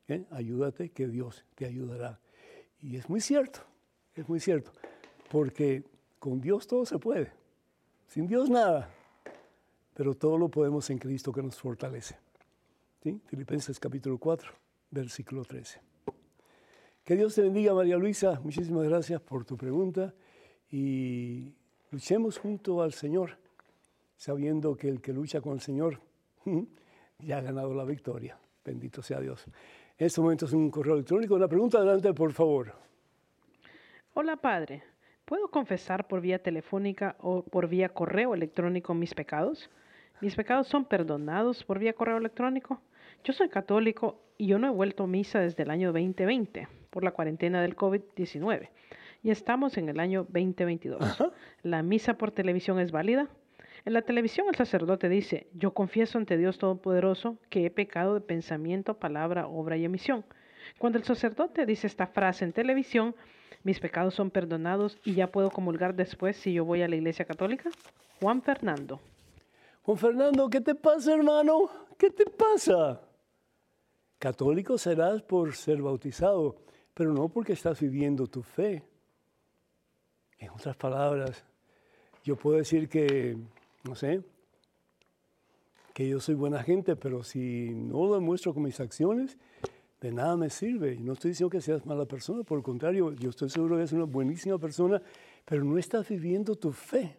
[0.06, 0.24] ¿Eh?
[0.30, 2.20] Ayúdate que Dios te ayudará.
[2.80, 3.60] Y es muy cierto,
[4.14, 4.70] es muy cierto,
[5.28, 5.82] porque
[6.20, 7.32] con Dios todo se puede,
[8.06, 8.88] sin Dios nada,
[9.92, 12.29] pero todo lo podemos en Cristo que nos fortalece.
[13.02, 14.52] Filipenses capítulo 4,
[14.90, 15.80] versículo 13.
[17.02, 18.38] Que Dios te bendiga, María Luisa.
[18.44, 20.12] Muchísimas gracias por tu pregunta
[20.70, 21.54] y
[21.90, 23.38] luchemos junto al Señor
[24.16, 25.98] sabiendo que el que lucha con el Señor
[27.20, 28.38] ya ha ganado la victoria.
[28.62, 29.46] Bendito sea Dios.
[29.96, 31.36] En este momento es un correo electrónico.
[31.36, 32.74] Una pregunta adelante, por favor.
[34.12, 34.82] Hola, Padre.
[35.24, 39.70] ¿Puedo confesar por vía telefónica o por vía correo electrónico mis pecados?
[40.20, 42.82] ¿Mis pecados son perdonados por vía correo electrónico?
[43.22, 47.04] Yo soy católico y yo no he vuelto a misa desde el año 2020 por
[47.04, 48.68] la cuarentena del COVID-19
[49.22, 51.00] y estamos en el año 2022.
[51.62, 53.28] ¿La misa por televisión es válida?
[53.84, 58.20] En la televisión el sacerdote dice, yo confieso ante Dios Todopoderoso que he pecado de
[58.20, 60.24] pensamiento, palabra, obra y emisión.
[60.78, 63.14] Cuando el sacerdote dice esta frase en televisión,
[63.64, 67.26] mis pecados son perdonados y ya puedo comulgar después si yo voy a la iglesia
[67.26, 67.70] católica.
[68.20, 69.00] Juan Fernando.
[69.82, 71.70] Juan Fernando, ¿qué te pasa, hermano?
[71.98, 73.00] ¿Qué te pasa?
[74.20, 76.56] Católico serás por ser bautizado,
[76.92, 78.84] pero no porque estás viviendo tu fe.
[80.38, 81.42] En otras palabras,
[82.22, 83.38] yo puedo decir que,
[83.82, 84.22] no sé,
[85.94, 89.38] que yo soy buena gente, pero si no lo demuestro con mis acciones,
[90.02, 90.96] de nada me sirve.
[90.96, 93.92] No estoy diciendo que seas mala persona, por el contrario, yo estoy seguro que eres
[93.92, 95.00] una buenísima persona,
[95.46, 97.16] pero no estás viviendo tu fe.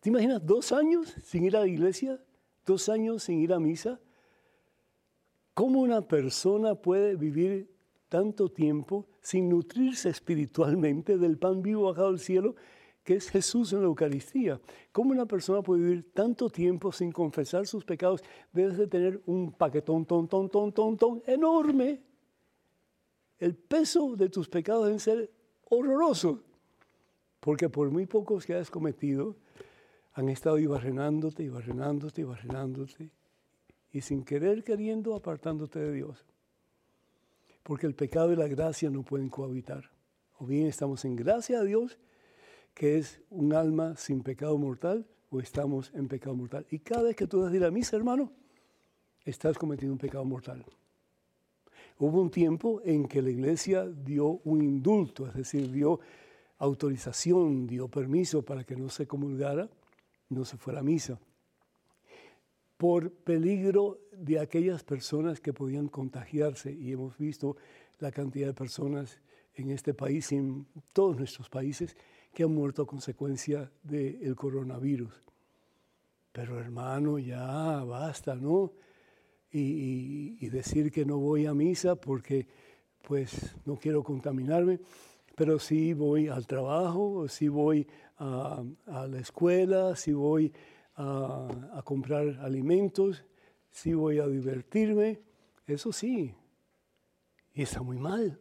[0.00, 2.18] ¿Te imaginas dos años sin ir a la iglesia?
[2.64, 4.00] ¿Dos años sin ir a misa?
[5.54, 7.70] ¿Cómo una persona puede vivir
[8.08, 12.54] tanto tiempo sin nutrirse espiritualmente del pan vivo bajado del cielo
[13.04, 14.60] que es Jesús en la Eucaristía.
[14.90, 18.22] ¿Cómo una persona puede vivir tanto tiempo sin confesar sus pecados?
[18.50, 22.00] Debes de tener un paquetón, ton, ton, ton, ton, ton, enorme.
[23.38, 25.30] El peso de tus pecados debe ser
[25.68, 26.40] horroroso,
[27.40, 29.36] porque por muy pocos que hayas cometido,
[30.14, 33.10] han estado ibarrenándote, ibarrenándote, ibarrenándote,
[33.94, 36.26] y sin querer, queriendo, apartándote de Dios.
[37.62, 39.88] Porque el pecado y la gracia no pueden cohabitar.
[40.36, 41.96] O bien estamos en gracia a Dios,
[42.74, 46.66] que es un alma sin pecado mortal o estamos en pecado mortal.
[46.70, 48.32] Y cada vez que tú das de ir a misa, hermano,
[49.24, 50.64] estás cometiendo un pecado mortal.
[52.00, 56.00] Hubo un tiempo en que la iglesia dio un indulto, es decir, dio
[56.58, 59.70] autorización, dio permiso para que no se comulgara,
[60.30, 61.20] no se fuera a misa,
[62.84, 66.70] por peligro de aquellas personas que podían contagiarse.
[66.70, 67.56] Y hemos visto
[67.98, 69.22] la cantidad de personas
[69.54, 71.96] en este país y en todos nuestros países
[72.34, 75.14] que han muerto a consecuencia del coronavirus.
[76.30, 78.74] Pero hermano, ya basta, ¿no?
[79.50, 82.46] Y, decir que no voy a misa porque
[83.00, 84.78] pues no quiero contaminarme,
[85.34, 87.86] pero sí voy al trabajo, sí voy
[88.18, 90.52] a, la escuela, sí voy
[90.96, 93.24] a, comprar alimentos,
[93.70, 95.20] sí voy a divertirme,
[95.66, 96.34] eso sí,
[97.52, 98.38] y está muy mal,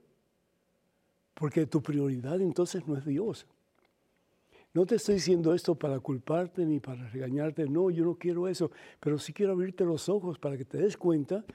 [1.33, 3.47] porque tu prioridad entonces no es Dios.
[4.73, 8.71] No te estoy diciendo esto para culparte ni para regañarte, no, yo no quiero eso,
[8.99, 11.45] pero sí quiero abrirte los ojos para que te des cuenta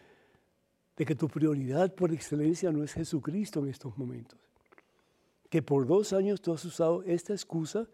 [0.97, 4.39] de que tu prioridad por excelencia no es Jesucristo en estos momentos.
[5.49, 7.89] Que por dos años tú has usado esta excusa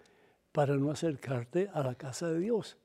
[0.52, 2.78] para no acercarte a la casa de Dios.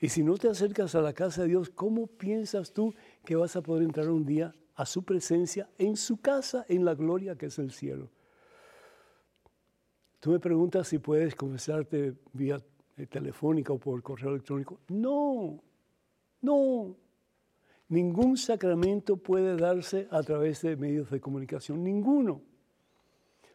[0.00, 3.56] Y si no te acercas a la casa de Dios, ¿cómo piensas tú que vas
[3.56, 7.46] a poder entrar un día a su presencia en su casa, en la gloria que
[7.46, 8.10] es el cielo?
[10.20, 12.60] Tú me preguntas si puedes confesarte vía
[12.96, 14.80] eh, telefónica o por correo electrónico.
[14.88, 15.62] No,
[16.40, 16.96] no.
[17.88, 22.42] Ningún sacramento puede darse a través de medios de comunicación, ninguno.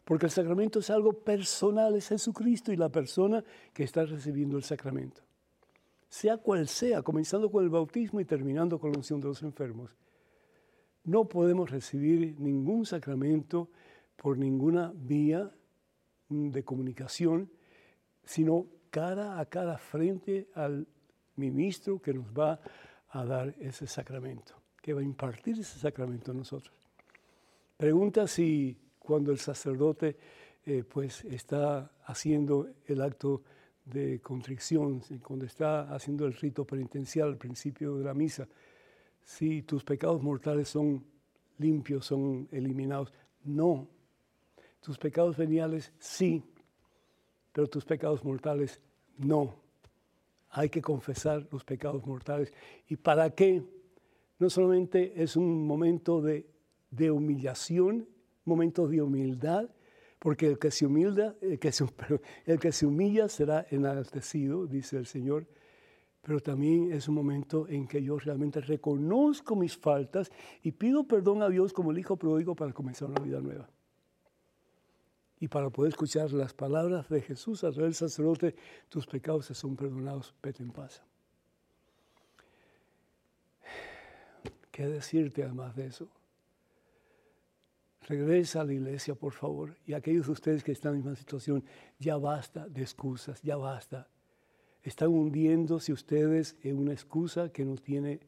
[0.04, 4.64] Porque el sacramento es algo personal, es Jesucristo y la persona que está recibiendo el
[4.64, 5.23] sacramento.
[6.14, 9.96] Sea cual sea, comenzando con el bautismo y terminando con la unción de los enfermos.
[11.02, 13.68] No podemos recibir ningún sacramento
[14.14, 15.50] por ninguna vía
[16.28, 17.50] de comunicación,
[18.22, 20.86] sino cara a cara frente al
[21.34, 22.60] ministro que nos va
[23.08, 26.76] a dar ese sacramento, que va a impartir ese sacramento a nosotros.
[27.76, 30.16] Pregunta si cuando el sacerdote
[30.64, 33.42] eh, pues está haciendo el acto
[33.84, 38.48] de contrición, cuando está haciendo el rito penitencial al principio de la misa,
[39.22, 41.04] si tus pecados mortales son
[41.58, 43.12] limpios, son eliminados.
[43.44, 43.88] No,
[44.80, 46.42] tus pecados veniales sí,
[47.52, 48.80] pero tus pecados mortales
[49.18, 49.54] no.
[50.50, 52.52] Hay que confesar los pecados mortales.
[52.88, 53.62] ¿Y para qué?
[54.38, 56.46] No solamente es un momento de,
[56.90, 58.08] de humillación,
[58.44, 59.68] momento de humildad,
[60.24, 60.86] porque el que se
[62.86, 65.46] humilla será enaltecido, dice el Señor.
[66.22, 70.32] Pero también es un momento en que yo realmente reconozco mis faltas
[70.62, 73.68] y pido perdón a Dios como el Hijo pródigo para comenzar una vida nueva
[75.40, 78.56] y para poder escuchar las palabras de Jesús a través del sacerdote,
[78.88, 81.02] tus pecados se son perdonados, vete en paz.
[84.70, 86.08] ¿Qué decirte además de eso?
[88.06, 89.76] Regresa a la iglesia, por favor.
[89.86, 91.64] Y aquellos de ustedes que están en la misma situación,
[91.98, 94.08] ya basta de excusas, ya basta.
[94.82, 98.20] Están hundiéndose ustedes en una excusa que no tiene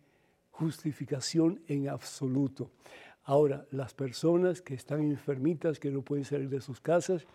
[0.50, 2.70] justificación en absoluto.
[3.24, 7.26] Ahora, las personas que están enfermitas, que no pueden salir de sus casas,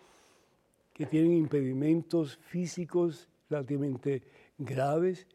[0.92, 4.22] que tienen impedimentos físicos relativamente
[4.58, 5.26] graves,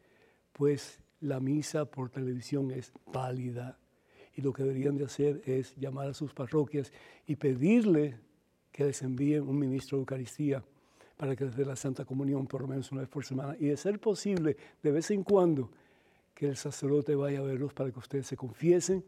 [0.52, 3.78] pues la misa por televisión es válida.
[4.38, 6.92] Y lo que deberían de hacer es llamar a sus parroquias
[7.26, 8.20] y pedirle
[8.70, 10.62] que les envíen un ministro de Eucaristía
[11.16, 13.56] para que les dé la Santa Comunión por lo menos una vez por semana.
[13.58, 15.72] Y de ser posible, de vez en cuando,
[16.36, 19.04] que el sacerdote vaya a verlos para que ustedes se confiesen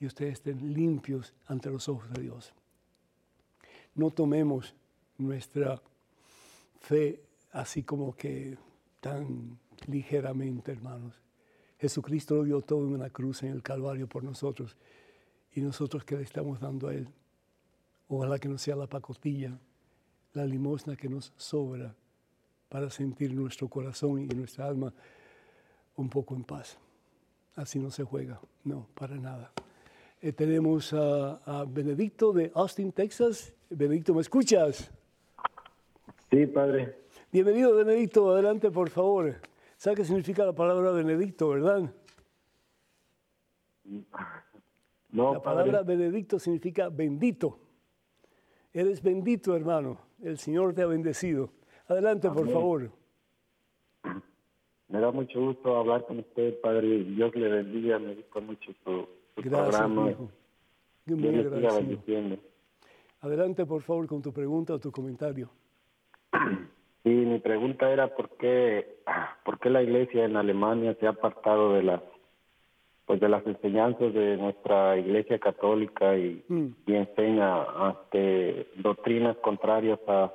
[0.00, 2.54] y ustedes estén limpios ante los ojos de Dios.
[3.94, 4.74] No tomemos
[5.18, 5.82] nuestra
[6.80, 7.20] fe
[7.52, 8.56] así como que
[9.00, 11.20] tan ligeramente, hermanos.
[11.80, 14.76] Jesucristo lo dio todo en una cruz en el Calvario por nosotros.
[15.54, 17.08] Y nosotros que le estamos dando a Él,
[18.08, 19.58] ojalá que no sea la pacotilla,
[20.34, 21.94] la limosna que nos sobra
[22.68, 24.92] para sentir nuestro corazón y nuestra alma
[25.96, 26.76] un poco en paz.
[27.56, 29.50] Así no se juega, no, para nada.
[30.20, 33.54] Eh, tenemos a, a Benedicto de Austin, Texas.
[33.70, 34.90] Benedicto, ¿me escuchas?
[36.30, 36.98] Sí, padre.
[37.32, 38.30] Bienvenido, Benedicto.
[38.30, 39.49] Adelante, por favor.
[39.80, 41.90] ¿Sabe qué significa la palabra Benedicto, verdad?
[45.12, 45.96] No, la palabra padre.
[45.96, 47.58] Benedicto significa bendito.
[48.72, 49.98] Eres bendito, hermano.
[50.22, 51.50] El Señor te ha bendecido.
[51.88, 52.92] Adelante, por favor.
[54.86, 57.02] Me da mucho gusto hablar con usted, padre.
[57.02, 57.98] Dios le bendiga.
[57.98, 60.10] Me gusta mucho su, su Gracias, programa.
[60.12, 60.30] hijo.
[61.06, 62.38] Dios siga agradecido.
[63.22, 65.50] Adelante, por favor, con tu pregunta o tu comentario.
[67.02, 68.98] Sí, mi pregunta era por qué,
[69.44, 72.00] por qué la iglesia en Alemania se ha apartado de las
[73.06, 76.66] pues de las enseñanzas de nuestra iglesia católica y, Mm.
[76.86, 80.32] y enseña este, doctrinas contrarias a,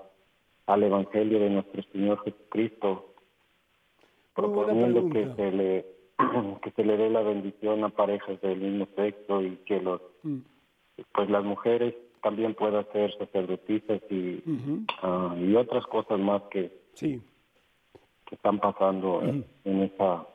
[0.68, 3.14] al evangelio de nuestro Señor Jesucristo,
[4.34, 5.86] proponiendo que se le
[6.64, 10.40] que se le dé la bendición a parejas del mismo sexo y que los Mm.
[11.14, 11.94] pues las mujeres
[12.26, 14.42] también puedan ser sacerdotisas y,
[15.04, 17.22] ah, y otras cosas más que, Sí.
[18.26, 20.26] que están pasando en, en esa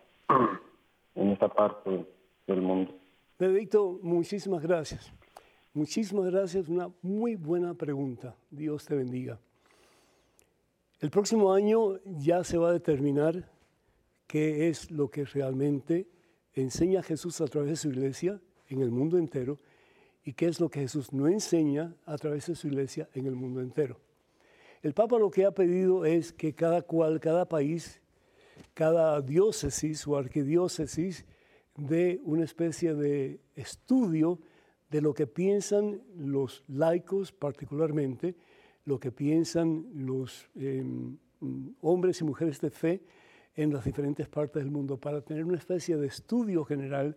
[1.17, 2.07] en esa parte
[2.47, 2.93] del mundo.
[3.41, 5.13] Benedicto, muchísimas gracias.
[5.75, 6.69] Muchísimas gracias.
[6.69, 8.37] Una muy buena pregunta.
[8.51, 9.41] Dios te bendiga.
[11.01, 13.51] El próximo año ya se va a determinar
[14.29, 16.07] qué es lo que realmente
[16.55, 19.59] enseña Jesús a través de su iglesia en el mundo entero
[20.31, 23.35] y qué es lo que Jesús no enseña a través de su iglesia en el
[23.35, 23.99] mundo entero.
[24.81, 28.01] El Papa lo que ha pedido es que cada cual, cada país,
[28.73, 31.27] cada diócesis o arquidiócesis
[31.77, 34.39] dé una especie de estudio
[34.89, 38.37] de lo que piensan los laicos particularmente,
[38.85, 43.03] lo que piensan los mm, hombres y mujeres de fe
[43.57, 47.17] en las diferentes partes del mundo, para tener una especie de estudio general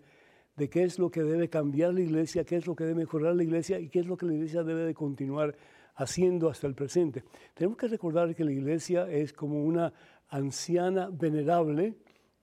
[0.56, 3.36] de qué es lo que debe cambiar la iglesia, qué es lo que debe mejorar
[3.36, 5.56] la iglesia y qué es lo que la iglesia debe de continuar
[5.96, 7.24] haciendo hasta el presente.
[7.54, 9.94] Tenemos que recordar que la iglesia es como una
[10.30, 11.96] anciana venerable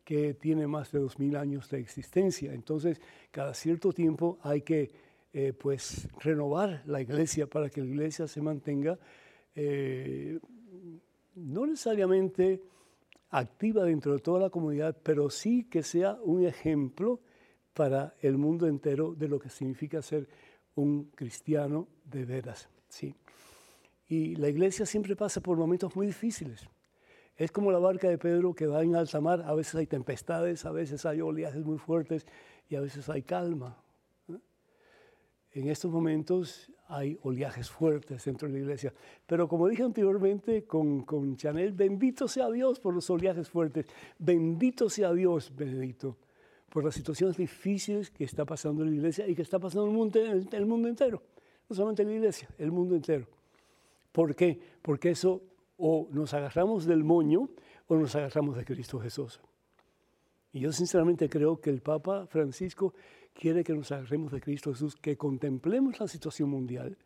[0.04, 2.52] que tiene más de dos mil años de existencia.
[2.52, 4.90] Entonces, cada cierto tiempo hay que
[5.32, 8.98] eh, pues renovar la iglesia para que la iglesia se mantenga
[9.54, 10.38] eh,
[11.36, 12.60] no necesariamente
[13.30, 17.20] activa dentro de toda la comunidad, pero sí que sea un ejemplo
[17.74, 20.28] para el mundo entero de lo que significa ser
[20.74, 22.68] un cristiano de veras.
[22.88, 23.14] Sí.
[24.08, 26.68] Y la iglesia siempre pasa por momentos muy difíciles.
[27.36, 30.66] Es como la barca de Pedro que va en alta mar, a veces hay tempestades,
[30.66, 32.26] a veces hay oleajes muy fuertes
[32.68, 33.76] y a veces hay calma.
[35.52, 38.92] En estos momentos hay oleajes fuertes dentro de la iglesia.
[39.26, 43.86] Pero como dije anteriormente con, con Chanel, bendito sea Dios por los oleajes fuertes.
[44.18, 46.18] Bendito sea Dios, Benedicto,
[46.70, 50.88] por las situaciones difíciles que está pasando la iglesia y que está pasando el mundo,
[50.88, 51.22] entero.
[51.68, 53.26] No solamente en la iglesia, el mundo entero.
[54.12, 54.58] ¿Por qué?
[54.80, 55.42] Porque eso
[55.76, 57.48] o nos agarramos del moño
[57.86, 59.40] o nos agarramos de Cristo Jesús.
[60.52, 62.94] Y yo sinceramente creo que el Papa Francisco
[63.34, 66.96] quiere que nos agarremos de Cristo Jesús, que contemplemos la situación mundial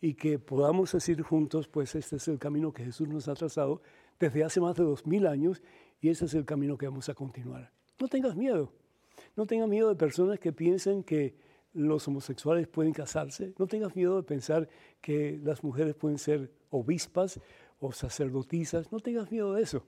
[0.00, 3.82] y que podamos decir juntos, pues este es el camino que Jesús nos ha trazado
[4.18, 5.62] desde hace más de dos mil años
[6.00, 7.72] y ese es el camino que vamos a continuar.
[8.00, 8.72] No tengas miedo,
[9.36, 11.34] no tengas miedo de personas que piensen que
[11.72, 14.68] los homosexuales pueden casarse, no tengas miedo de pensar
[15.00, 17.40] que las mujeres pueden ser obispas
[17.78, 19.84] o sacerdotisas, no tengas miedo de eso.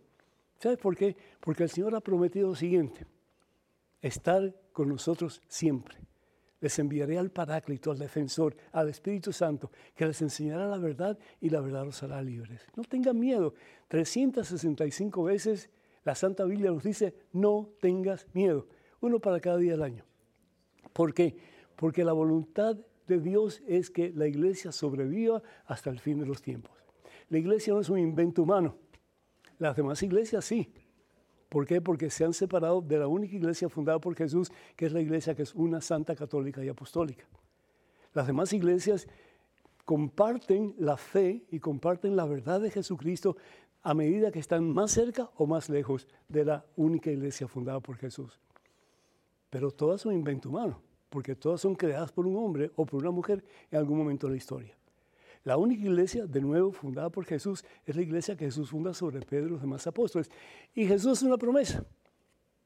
[0.58, 1.16] ¿Sabes por qué?
[1.40, 3.04] Porque el Señor ha prometido lo siguiente,
[4.00, 5.98] estar con nosotros siempre.
[6.60, 11.50] Les enviaré al Paráclito, al Defensor, al Espíritu Santo, que les enseñará la verdad y
[11.50, 12.64] la verdad los hará libres.
[12.76, 13.54] No tengan miedo.
[13.88, 15.68] 365 veces
[16.04, 18.68] la Santa Biblia nos dice, no tengas miedo.
[19.02, 20.04] Uno para cada día del año.
[20.92, 21.36] ¿Por qué?
[21.76, 22.76] Porque la voluntad
[23.08, 26.72] de Dios es que la iglesia sobreviva hasta el fin de los tiempos.
[27.28, 28.76] La iglesia no es un invento humano.
[29.58, 30.72] Las demás iglesias sí.
[31.48, 31.80] ¿Por qué?
[31.80, 35.34] Porque se han separado de la única iglesia fundada por Jesús, que es la iglesia
[35.34, 37.24] que es una santa católica y apostólica.
[38.14, 39.08] Las demás iglesias
[39.84, 43.36] comparten la fe y comparten la verdad de Jesucristo
[43.82, 47.96] a medida que están más cerca o más lejos de la única iglesia fundada por
[47.96, 48.40] Jesús.
[49.52, 50.80] Pero todas son invento humano,
[51.10, 54.30] porque todas son creadas por un hombre o por una mujer en algún momento de
[54.30, 54.74] la historia.
[55.44, 59.20] La única iglesia, de nuevo, fundada por Jesús, es la iglesia que Jesús funda sobre
[59.20, 60.30] Pedro y los demás apóstoles.
[60.74, 61.84] Y Jesús hace una promesa.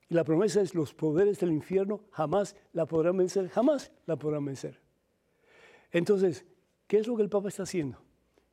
[0.09, 4.45] Y la promesa es los poderes del infierno jamás la podrán vencer, jamás la podrán
[4.45, 4.81] vencer.
[5.91, 6.47] Entonces,
[6.87, 7.99] ¿qué es lo que el Papa está haciendo?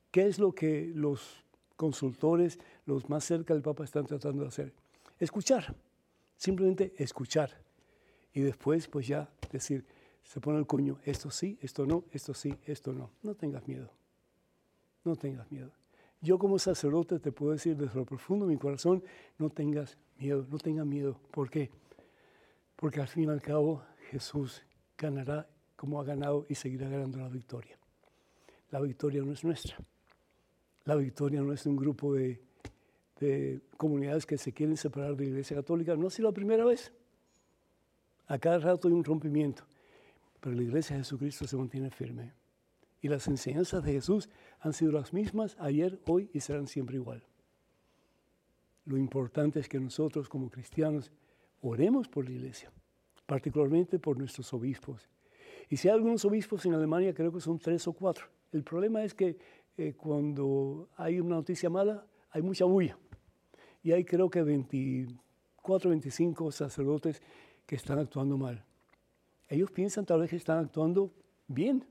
[0.09, 2.57] ¿Qué es lo que los consultores,
[2.87, 4.73] los más cerca del Papa están tratando de hacer?
[5.19, 5.75] Escuchar,
[6.35, 7.62] simplemente escuchar.
[8.33, 9.85] Y después, pues ya decir,
[10.23, 13.11] se pone el cuño, esto sí, esto no, esto sí, esto no.
[13.21, 13.91] No tengas miedo
[15.03, 15.71] no tengas miedo.
[16.21, 19.03] Yo como sacerdote te puedo decir desde lo profundo de mi corazón,
[19.37, 21.19] no tengas miedo, no tengas miedo.
[21.31, 21.69] ¿Por qué?
[22.77, 24.63] Porque al fin y al cabo Jesús
[24.97, 27.77] ganará como ha ganado y seguirá ganando la victoria.
[28.71, 29.77] La victoria no es nuestra.
[30.85, 32.41] La victoria no es de un grupo de,
[33.19, 35.95] de comunidades que se quieren separar de la Iglesia Católica.
[35.95, 36.93] No ha sido la primera vez.
[38.27, 39.63] A cada rato hay un rompimiento.
[40.39, 42.33] Pero la Iglesia de Jesucristo se mantiene firme.
[43.01, 47.23] Y las enseñanzas de Jesús han sido las mismas ayer, hoy y serán siempre igual.
[48.85, 51.11] Lo importante es que nosotros como cristianos
[51.61, 52.71] oremos por la iglesia,
[53.25, 55.09] particularmente por nuestros obispos.
[55.69, 58.25] Y si hay algunos obispos en Alemania, creo que son tres o cuatro.
[58.51, 59.37] El problema es que
[59.77, 62.97] eh, cuando hay una noticia mala, hay mucha bulla.
[63.81, 67.21] Y hay creo que 24, 25 sacerdotes
[67.65, 68.63] que están actuando mal.
[69.49, 71.11] Ellos piensan tal vez que están actuando
[71.47, 71.85] bien,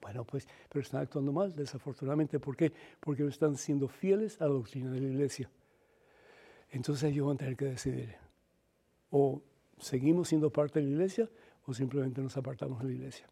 [0.00, 2.38] bueno, pues, pero están actuando mal, desafortunadamente.
[2.38, 2.72] ¿Por qué?
[3.00, 5.50] Porque no están siendo fieles a la doctrina de la iglesia.
[6.70, 8.14] Entonces ellos van a tener que decidir.
[9.10, 9.42] O
[9.78, 11.28] seguimos siendo parte de la iglesia
[11.66, 13.26] o simplemente nos apartamos de la iglesia.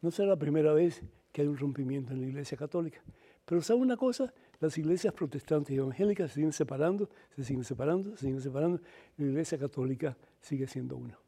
[0.00, 3.00] No será la primera vez que hay un rompimiento en la iglesia católica.
[3.44, 4.32] Pero ¿sabe una cosa?
[4.58, 8.80] Las iglesias protestantes y evangélicas se siguen separando, se siguen separando, se siguen separando.
[9.18, 11.18] La iglesia católica sigue siendo una.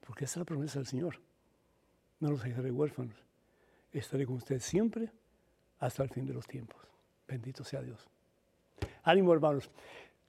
[0.00, 1.20] Porque esa es la promesa del Señor
[2.22, 3.16] no los dejaré huérfanos.
[3.90, 5.10] Estaré con ustedes siempre
[5.80, 6.80] hasta el fin de los tiempos.
[7.26, 8.08] Bendito sea Dios.
[9.02, 9.68] Ánimo, hermanos.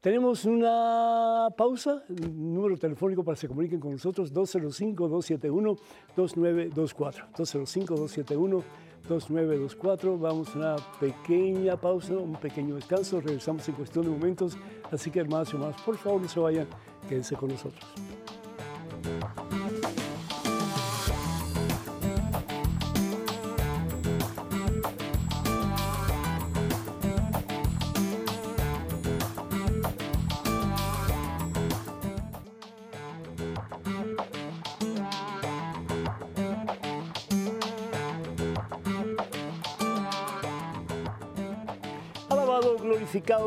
[0.01, 7.31] Tenemos una pausa, número telefónico para que se comuniquen con nosotros, 205-271-2924.
[7.35, 8.63] 205-271-2924.
[9.07, 13.19] Vamos a una pequeña pausa, un pequeño descanso.
[13.19, 14.57] Regresamos en cuestión de momentos.
[14.91, 16.67] Así que, hermanos y hermanos, por favor no se vayan,
[17.09, 17.83] quédense con nosotros.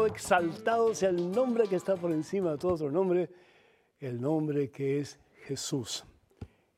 [0.07, 3.29] Exaltado sea el nombre que está por encima de todo otro nombre,
[4.01, 6.05] el nombre que es Jesús.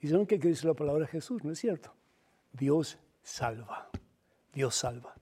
[0.00, 1.44] ¿Y saben qué dice la palabra Jesús?
[1.44, 1.92] ¿No es cierto?
[2.52, 3.88] Dios salva.
[4.52, 5.14] Dios salva.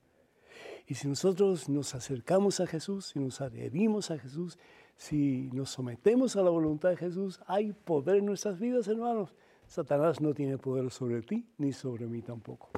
[0.87, 4.57] Y si nosotros nos acercamos a Jesús, si nos adherimos a Jesús,
[4.95, 9.33] si nos sometemos a la voluntad de Jesús, hay poder en nuestras vidas, hermanos.
[9.67, 12.69] Satanás no tiene poder sobre ti ni sobre mí tampoco.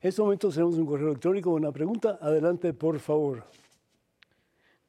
[0.00, 2.18] En este momento tenemos un correo electrónico, una pregunta.
[2.20, 3.44] Adelante, por favor.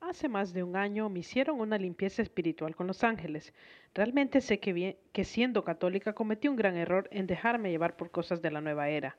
[0.09, 3.53] Hace más de un año me hicieron una limpieza espiritual con los ángeles.
[3.93, 8.41] Realmente sé que, que siendo católica cometí un gran error en dejarme llevar por cosas
[8.41, 9.17] de la nueva era.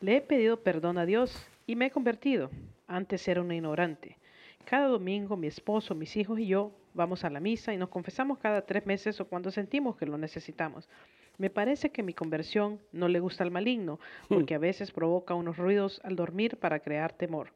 [0.00, 2.50] Le he pedido perdón a Dios y me he convertido.
[2.86, 4.18] Antes era una ignorante.
[4.66, 8.38] Cada domingo mi esposo, mis hijos y yo vamos a la misa y nos confesamos
[8.38, 10.90] cada tres meses o cuando sentimos que lo necesitamos.
[11.38, 13.98] Me parece que mi conversión no le gusta al maligno,
[14.28, 17.50] porque a veces provoca unos ruidos al dormir para crear temor.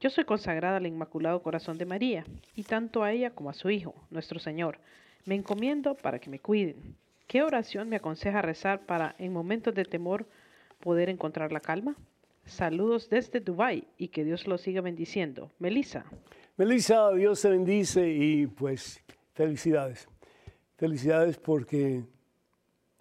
[0.00, 2.24] Yo soy consagrada al Inmaculado Corazón de María,
[2.54, 4.78] y tanto a ella como a su Hijo, nuestro Señor.
[5.24, 6.94] Me encomiendo para que me cuiden.
[7.26, 10.24] ¿Qué oración me aconseja rezar para, en momentos de temor,
[10.78, 11.96] poder encontrar la calma?
[12.44, 15.50] Saludos desde Dubái y que Dios lo siga bendiciendo.
[15.58, 16.04] Melissa.
[16.56, 19.02] Melissa, Dios te bendice y pues
[19.34, 20.08] felicidades.
[20.76, 22.04] Felicidades porque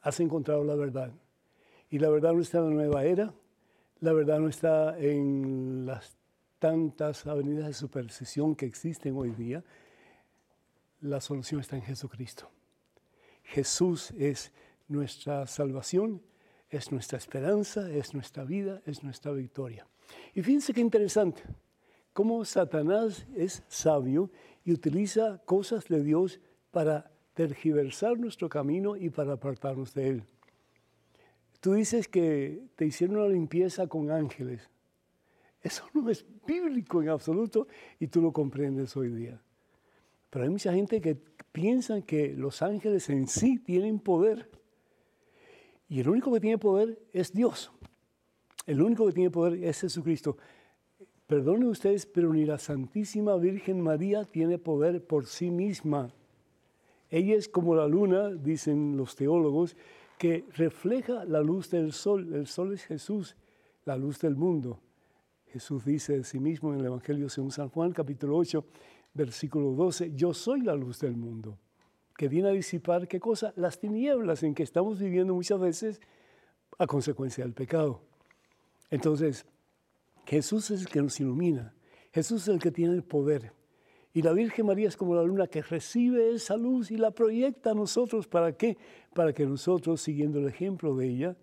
[0.01, 1.11] has encontrado la verdad.
[1.91, 3.33] Y la verdad no está en la nueva era,
[3.99, 6.16] la verdad no está en las
[6.59, 9.63] tantas avenidas de superstición que existen hoy día,
[11.01, 12.49] la solución está en Jesucristo.
[13.43, 14.51] Jesús es
[14.87, 16.21] nuestra salvación,
[16.69, 19.87] es nuestra esperanza, es nuestra vida, es nuestra victoria.
[20.33, 21.43] Y fíjense qué interesante,
[22.13, 24.29] cómo Satanás es sabio
[24.65, 26.39] y utiliza cosas de Dios
[26.71, 30.23] para tergiversar nuestro camino y para apartarnos de Él.
[31.59, 34.69] Tú dices que te hicieron una limpieza con ángeles.
[35.67, 37.67] Eso no es bíblico en absoluto
[37.99, 39.41] y tú lo comprendes hoy día.
[40.29, 41.17] Pero hay mucha gente que
[41.51, 44.49] piensa que los ángeles en sí tienen poder.
[45.89, 47.69] Y el único que tiene poder es Dios.
[48.65, 50.37] El único que tiene poder es Jesucristo.
[51.27, 56.13] Perdonen ustedes, pero ni la Santísima Virgen María tiene poder por sí misma.
[57.09, 59.75] Ella es como la luna, dicen los teólogos,
[60.17, 62.33] que refleja la luz del sol.
[62.33, 63.35] El sol es Jesús,
[63.83, 64.79] la luz del mundo.
[65.51, 68.65] Jesús dice de sí mismo en el Evangelio según San Juan, capítulo 8,
[69.13, 71.57] versículo 12, yo soy la luz del mundo,
[72.17, 73.53] que viene a disipar, ¿qué cosa?
[73.55, 76.01] Las tinieblas en que estamos viviendo muchas veces
[76.77, 78.01] a consecuencia del pecado.
[78.89, 79.45] Entonces,
[80.25, 81.73] Jesús es el que nos ilumina,
[82.11, 83.53] Jesús es el que tiene el poder.
[84.13, 87.71] Y la Virgen María es como la luna que recibe esa luz y la proyecta
[87.71, 88.27] a nosotros.
[88.27, 88.75] ¿Para qué?
[89.13, 91.37] Para que nosotros, siguiendo el ejemplo de ella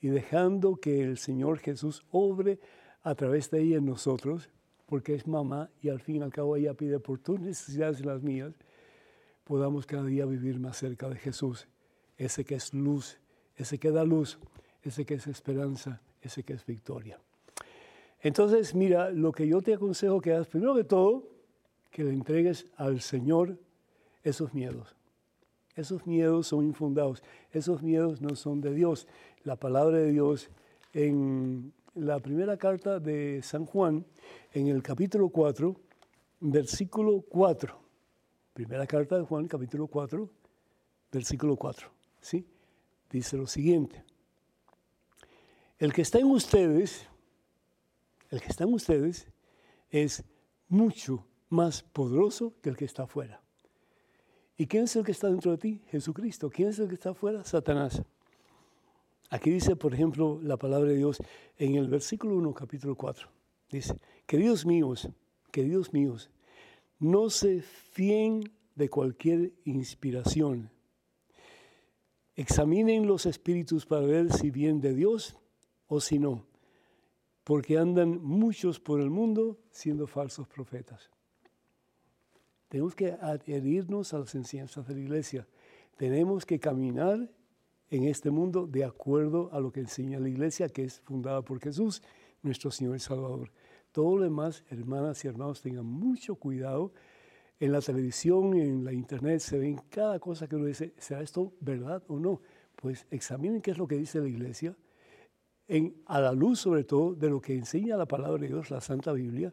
[0.00, 2.58] y dejando que el Señor Jesús obre
[3.02, 4.50] a través de ella en nosotros,
[4.86, 8.04] porque es mamá y al fin y al cabo ella pide por tus necesidades y
[8.04, 8.52] las mías,
[9.44, 11.68] podamos cada día vivir más cerca de Jesús,
[12.16, 13.18] ese que es luz,
[13.56, 14.38] ese que da luz,
[14.82, 17.18] ese que es esperanza, ese que es victoria.
[18.20, 21.24] Entonces, mira, lo que yo te aconsejo que hagas, primero de todo,
[21.90, 23.58] que le entregues al Señor
[24.22, 24.94] esos miedos.
[25.74, 27.22] Esos miedos son infundados,
[27.52, 29.08] esos miedos no son de Dios.
[29.44, 30.50] La palabra de Dios
[30.92, 34.04] en la primera carta de San Juan,
[34.52, 35.74] en el capítulo 4,
[36.40, 37.80] versículo 4.
[38.52, 40.28] Primera carta de Juan, capítulo 4,
[41.12, 41.88] versículo 4.
[42.20, 42.46] ¿sí?
[43.10, 44.04] Dice lo siguiente.
[45.78, 47.10] El que está en ustedes
[48.30, 49.26] el que está en ustedes
[49.90, 50.24] es
[50.68, 53.42] mucho más poderoso que el que está afuera.
[54.56, 55.82] ¿Y quién es el que está dentro de ti?
[55.90, 56.48] Jesucristo.
[56.48, 57.42] ¿Quién es el que está afuera?
[57.44, 58.02] Satanás.
[59.30, 61.18] Aquí dice, por ejemplo, la palabra de Dios
[61.56, 63.28] en el versículo 1, capítulo 4.
[63.70, 63.94] Dice,
[64.26, 65.08] queridos míos,
[65.50, 66.30] queridos míos,
[66.98, 68.42] no se fíen
[68.74, 70.70] de cualquier inspiración.
[72.36, 75.36] Examinen los espíritus para ver si vienen de Dios
[75.86, 76.50] o si no
[77.50, 81.10] porque andan muchos por el mundo siendo falsos profetas.
[82.68, 85.48] Tenemos que adherirnos a las enseñanzas de la iglesia.
[85.96, 87.28] Tenemos que caminar
[87.90, 91.60] en este mundo de acuerdo a lo que enseña la iglesia, que es fundada por
[91.60, 92.02] Jesús,
[92.42, 93.50] nuestro Señor y Salvador.
[93.92, 96.92] Todo lo demás, hermanas y hermanos, tengan mucho cuidado.
[97.58, 101.52] En la televisión, en la internet, se ven cada cosa que uno dice, ¿será esto
[101.60, 102.40] verdad o no?
[102.76, 104.74] Pues examinen qué es lo que dice la iglesia
[106.06, 109.12] a la luz sobre todo de lo que enseña la palabra de Dios, la Santa
[109.12, 109.52] Biblia,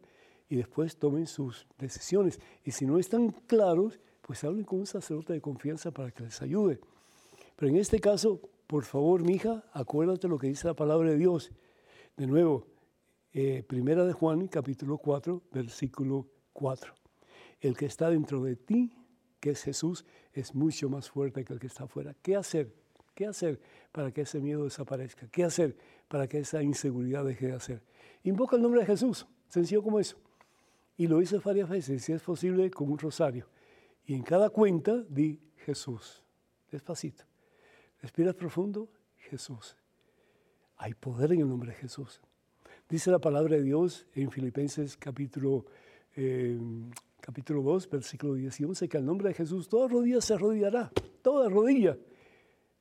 [0.49, 2.39] y después tomen sus decisiones.
[2.63, 6.41] Y si no están claros, pues hablen con un sacerdote de confianza para que les
[6.41, 6.79] ayude.
[7.57, 11.51] Pero en este caso, por favor, mija, acuérdate lo que dice la palabra de Dios.
[12.15, 12.67] De nuevo,
[13.33, 16.93] eh, Primera de Juan, capítulo 4, versículo 4.
[17.59, 18.93] El que está dentro de ti,
[19.39, 22.15] que es Jesús, es mucho más fuerte que el que está afuera.
[22.21, 22.71] ¿Qué hacer?
[23.15, 23.59] ¿Qué hacer
[23.91, 25.27] para que ese miedo desaparezca?
[25.27, 25.75] ¿Qué hacer
[26.07, 27.83] para que esa inseguridad deje de hacer?
[28.21, 30.19] Invoca el nombre de Jesús, sencillo como eso.
[30.95, 33.47] Y lo hice varias veces, si es posible, con un rosario.
[34.05, 36.23] Y en cada cuenta di Jesús,
[36.69, 37.25] despacito.
[38.01, 39.75] Respiras profundo, Jesús.
[40.77, 42.21] Hay poder en el nombre de Jesús.
[42.89, 45.65] Dice la palabra de Dios en Filipenses capítulo,
[46.15, 46.59] eh,
[47.19, 50.91] capítulo 2, versículo 10 y 11, que al nombre de Jesús toda rodilla se arrodillará,
[51.21, 51.97] toda rodilla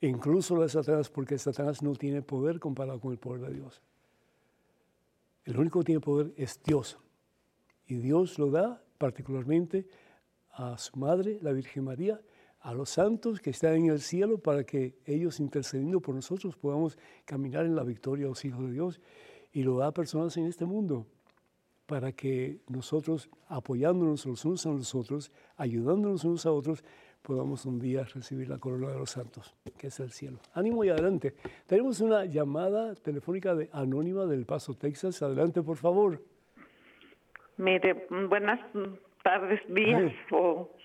[0.01, 3.83] incluso la de Satanás, porque Satanás no tiene poder comparado con el poder de Dios.
[5.45, 6.99] El único que tiene poder es Dios.
[7.87, 9.87] Y Dios lo da particularmente
[10.51, 12.21] a su madre, la Virgen María,
[12.67, 16.99] a los santos que están en el cielo para que ellos intercediendo por nosotros podamos
[17.25, 19.01] caminar en la victoria los hijos de Dios.
[19.53, 21.07] Y lo da a personas en este mundo
[21.87, 26.83] para que nosotros, apoyándonos los unos a los otros, ayudándonos unos a otros,
[27.23, 30.41] podamos un día recibir la corona de los santos, que es el cielo.
[30.53, 31.35] Ánimo y adelante.
[31.67, 35.23] Tenemos una llamada telefónica de anónima del Paso, Texas.
[35.23, 36.21] Adelante, por favor.
[37.59, 38.59] Mire, buenas
[39.27, 40.13] tardes, días.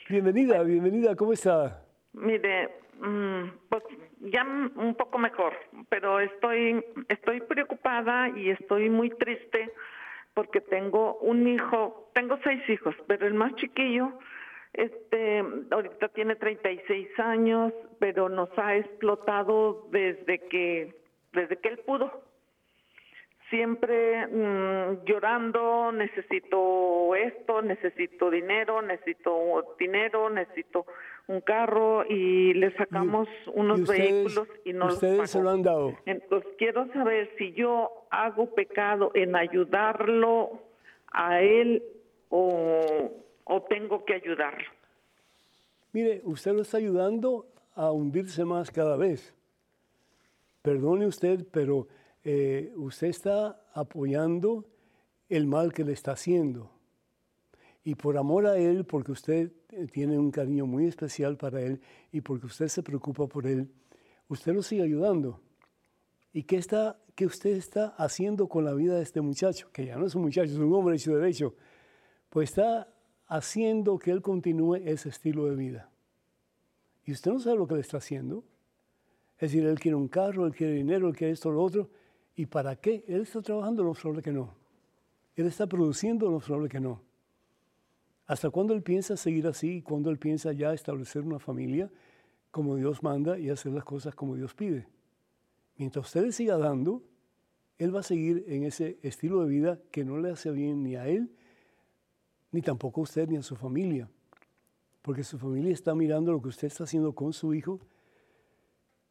[0.09, 1.15] Bienvenida, bienvenida.
[1.15, 1.85] ¿Cómo está?
[2.13, 2.69] Mire,
[2.99, 3.83] mm, pues
[4.21, 5.53] ya un poco mejor,
[5.89, 9.71] pero estoy estoy preocupada y estoy muy triste
[10.33, 14.11] porque tengo un hijo, tengo seis hijos, pero el más chiquillo
[14.73, 20.95] este, ahorita tiene 36 años, pero nos ha explotado desde que,
[21.33, 22.23] desde que él pudo.
[23.51, 30.87] Siempre mm, llorando, necesito esto, necesito dinero, necesito dinero, necesito
[31.27, 35.95] un carro y le sacamos unos vehículos y no ustedes los se lo han dado.
[36.05, 40.63] Entonces quiero saber si yo hago pecado en ayudarlo
[41.11, 41.83] a él
[42.29, 43.11] o,
[43.43, 44.67] o tengo que ayudarlo.
[45.93, 47.45] Mire, usted lo está ayudando
[47.75, 49.35] a hundirse más cada vez.
[50.61, 51.87] Perdone usted, pero
[52.23, 54.65] eh, usted está apoyando
[55.29, 56.71] el mal que le está haciendo.
[57.83, 61.81] Y por amor a Él, porque usted eh, tiene un cariño muy especial para Él
[62.11, 63.71] y porque usted se preocupa por Él,
[64.27, 65.39] usted lo sigue ayudando.
[66.33, 69.69] ¿Y qué, está, qué usted está haciendo con la vida de este muchacho?
[69.73, 71.55] Que ya no es un muchacho, es un hombre hecho derecho.
[72.29, 72.93] Pues está
[73.27, 75.89] haciendo que él continúe ese estilo de vida.
[77.03, 78.43] Y usted no sabe lo que le está haciendo.
[79.35, 81.89] Es decir, él quiere un carro, él quiere dinero, él quiere esto, lo otro.
[82.35, 83.03] ¿Y para qué?
[83.07, 84.53] Él está trabajando, lo probable que no.
[85.35, 87.01] Él está produciendo, lo probable que no.
[88.25, 89.81] ¿Hasta cuándo él piensa seguir así?
[89.81, 91.91] ¿Cuándo él piensa ya establecer una familia
[92.49, 94.87] como Dios manda y hacer las cosas como Dios pide?
[95.77, 97.03] Mientras usted le siga dando,
[97.77, 100.95] él va a seguir en ese estilo de vida que no le hace bien ni
[100.95, 101.31] a él,
[102.51, 104.09] ni tampoco a usted ni a su familia.
[105.01, 107.79] Porque su familia está mirando lo que usted está haciendo con su hijo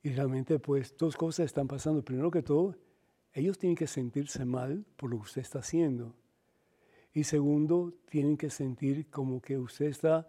[0.02, 2.02] y realmente pues dos cosas están pasando.
[2.02, 2.76] Primero que todo,
[3.32, 6.14] ellos tienen que sentirse mal por lo que usted está haciendo.
[7.12, 10.26] Y segundo, tienen que sentir como que usted está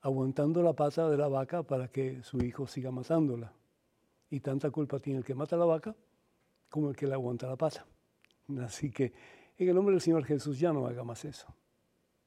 [0.00, 3.52] aguantando la pata de la vaca para que su hijo siga matándola.
[4.30, 5.94] Y tanta culpa tiene el que mata la vaca
[6.68, 7.86] como el que le aguanta la pata.
[8.60, 9.12] Así que
[9.58, 11.54] en el nombre del Señor Jesús ya no haga más eso.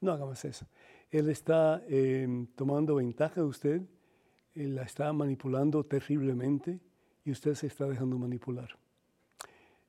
[0.01, 0.67] No haga más eso.
[1.09, 3.81] Él está em, tomando ventaja de usted,
[4.53, 6.79] él la está manipulando terriblemente
[7.23, 8.77] y usted se está dejando manipular.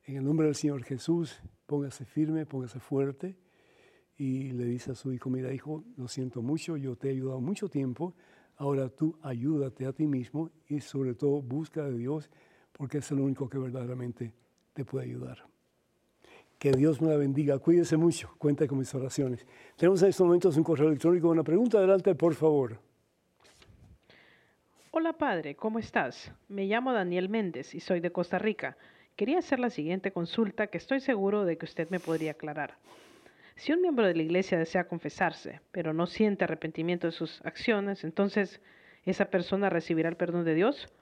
[0.06, 3.36] En el nombre del Señor Jesús, póngase firme, póngase fuerte
[4.16, 7.40] y le dice a su hijo, mira hijo, lo siento mucho, yo te he ayudado
[7.40, 8.14] mucho tiempo,
[8.56, 12.30] ahora tú ayúdate a ti mismo y sobre todo busca de Dios
[12.70, 14.32] porque es el único que verdaderamente
[14.74, 15.44] te puede ayudar.
[16.56, 17.58] Que Dios me la bendiga.
[17.58, 18.34] Cuídese mucho.
[18.38, 19.44] Cuenta con mis oraciones.
[19.76, 21.28] Tenemos en estos momentos un correo electrónico.
[21.28, 21.78] Una pregunta.
[21.78, 22.78] Adelante, por favor.
[24.90, 25.54] Hola, padre.
[25.54, 26.32] ¿Cómo estás?
[26.48, 28.78] Me llamo Daniel Méndez y soy de Costa Rica.
[29.16, 32.74] Quería hacer la siguiente consulta que estoy seguro de que usted me podría aclarar.
[33.54, 38.04] Si un miembro de la iglesia desea confesarse, pero no siente arrepentimiento de sus acciones,
[38.04, 38.60] entonces
[39.06, 40.92] esa persona recibirá el perdón de Dios.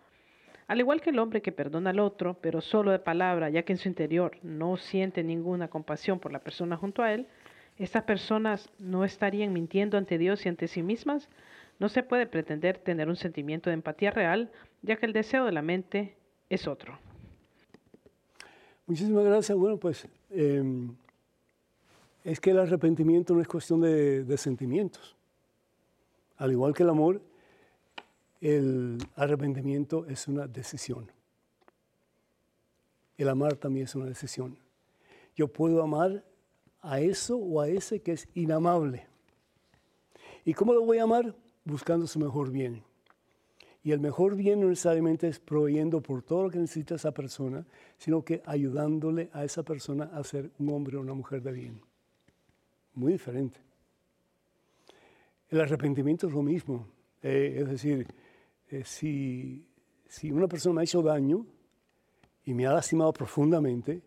[0.69, 3.73] Al igual que el hombre que perdona al otro, pero solo de palabra, ya que
[3.73, 7.27] en su interior no siente ninguna compasión por la persona junto a él,
[7.79, 11.29] estas personas no estarían mintiendo ante Dios y ante sí mismas.
[11.81, 14.53] No se puede pretender tener un sentimiento de empatía real,
[14.83, 16.17] ya que el deseo de la mente
[16.49, 16.97] es otro.
[18.87, 19.57] Muchísimas gracias.
[19.57, 20.95] Bueno, pues em,
[22.23, 25.17] es que el arrepentimiento no es cuestión de, de sentimientos.
[26.37, 27.23] Al igual que el amor,
[28.41, 31.11] el arrepentimiento es una decisión.
[33.17, 34.59] El amar también es una decisión.
[35.35, 36.25] Yo puedo amar
[36.83, 39.07] a eso o a ese que es inamable.
[40.45, 41.35] ¿Y cómo lo voy a amar?
[41.65, 42.83] Buscando su mejor bien.
[43.85, 47.67] Y el mejor bien no necesariamente es proveyendo por todo lo que necesita esa persona,
[47.99, 51.81] sino que ayudándole a esa persona a ser un hombre o una mujer de bien.
[52.95, 53.61] Muy diferente.
[55.51, 56.89] El arrepentimiento es lo mismo.
[57.23, 58.07] Eh, es decir,
[58.71, 59.67] eh, si,
[60.09, 61.45] si una persona me ha hecho daño
[62.43, 64.01] y me ha lastimado profundamente,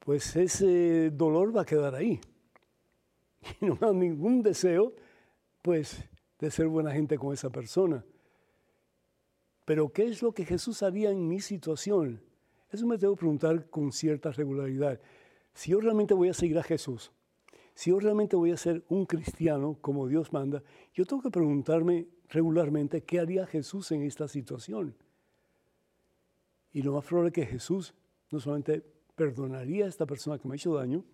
[0.00, 2.20] pues ese dolor va a quedar ahí.
[3.60, 4.92] Y no me ningún deseo,
[5.62, 6.02] pues,
[6.40, 8.04] de ser buena gente con esa persona.
[9.64, 12.20] Pero ¿qué es lo que Jesús haría en mi situación?
[12.70, 15.00] Eso me que preguntar con cierta regularidad.
[15.52, 17.12] Si yo realmente voy a seguir a Jesús,
[17.74, 20.62] si yo realmente voy a ser un cristiano como Dios manda,
[20.92, 24.96] yo tengo que preguntarme regularmente qué haría Jesús en esta situación.
[26.72, 27.94] Y lo más probable es que Jesús
[28.30, 28.84] no solamente
[29.14, 31.04] perdonaría a esta persona que me ha hecho daño,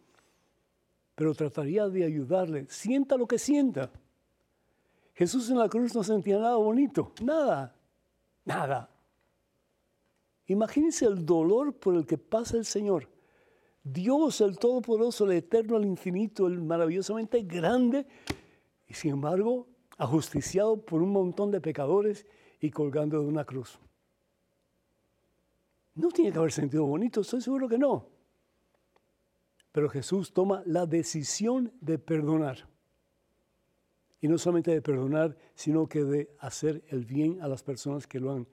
[1.14, 3.90] pero trataría de ayudarle, sienta lo que sienta.
[5.12, 7.76] Jesús en la cruz no sentía nada bonito, nada.
[8.50, 8.90] Nada.
[10.46, 13.08] Imagínense el dolor por el que pasa el Señor.
[13.84, 18.08] Dios, el Todopoderoso, el Eterno, el Infinito, el maravillosamente grande,
[18.88, 22.26] y sin embargo, ajusticiado por un montón de pecadores
[22.60, 23.78] y colgando de una cruz.
[25.94, 28.08] No tiene que haber sentido bonito, estoy seguro que no.
[29.70, 32.69] Pero Jesús toma la decisión de perdonar.
[34.20, 38.20] Y no solamente de perdonar, sino que de hacer el bien a las personas que
[38.20, 38.46] lo han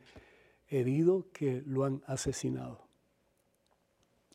[0.67, 2.85] herido, que lo han asesinado.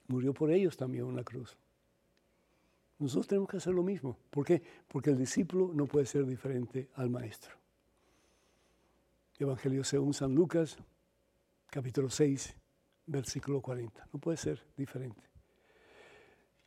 [0.09, 1.57] murió por ellos también en la cruz.
[2.99, 4.19] Nosotros tenemos que hacer lo mismo.
[4.31, 4.63] ¿Por qué?
[4.87, 7.63] Porque el discípulo no puede ser diferente al maestro.
[9.43, 10.77] Evangelio según San Lucas,
[11.69, 12.55] capítulo 6,
[13.07, 14.09] versículo 40.
[14.13, 15.23] No puede ser diferente.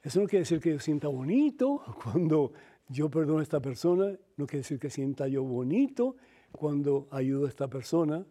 [0.02, 2.52] Eso no quiere decir que yo sienta bonito cuando
[2.88, 6.16] yo perdono a esta persona, no quiere decir que sienta yo bonito
[6.52, 8.26] cuando ayudo a esta persona,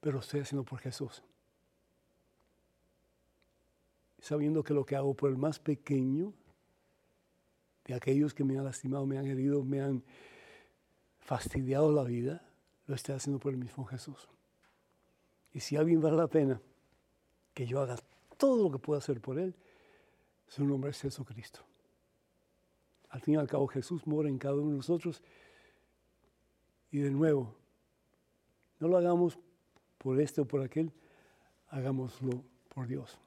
[0.00, 1.22] pero estoy haciendo por Jesús
[4.26, 6.32] sabiendo que lo que hago por el más pequeño,
[7.84, 10.02] de aquellos que me han lastimado, me han herido, me han
[11.20, 12.44] fastidiado la vida,
[12.86, 14.28] lo estoy haciendo por el mismo Jesús.
[15.52, 16.60] Y si alguien vale la pena
[17.54, 17.96] que yo haga
[18.36, 19.54] todo lo que pueda hacer por él,
[20.48, 21.60] su nombre es Jesucristo.
[23.16, 25.22] Al fin y al cabo Jesús mora en cada uno de nosotros.
[26.90, 27.54] Y de nuevo,
[28.78, 29.38] no lo hagamos
[29.96, 30.92] por este o por aquel,
[31.70, 32.44] hagámoslo
[32.74, 33.18] por Dios.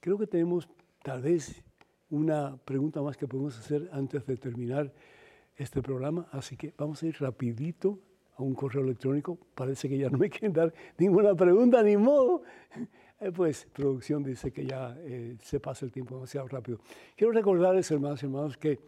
[0.00, 0.68] Creo que tenemos
[1.04, 1.62] tal vez
[2.10, 4.92] una pregunta más que podemos hacer antes de terminar
[5.54, 8.00] este programa, así que vamos a ir rapidito
[8.36, 9.38] a un correo electrónico.
[9.54, 12.42] Parece que ya no me quieren dar ninguna pregunta, ni modo.
[13.20, 16.78] Eh, pues producción dice que ya eh, se pasa el tiempo demasiado rápido.
[17.16, 18.78] Quiero recordarles, hermanos y hermanos, que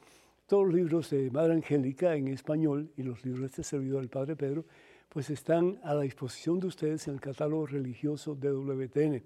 [0.46, 4.08] todos los libros de Madre Angélica en español y los libros de este servidor, el
[4.08, 4.64] Padre Pedro,
[5.08, 9.24] pues están a la disposición de ustedes en el catálogo religioso de WTN.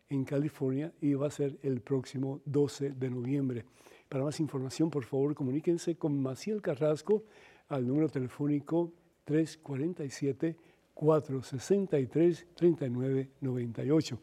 [0.09, 3.65] en California, y va a ser el próximo 12 de noviembre.
[4.09, 7.23] Para más información, por favor, comuníquense con Maciel Carrasco
[7.67, 8.93] al número telefónico
[9.25, 10.55] 347
[10.93, 14.19] 463 3998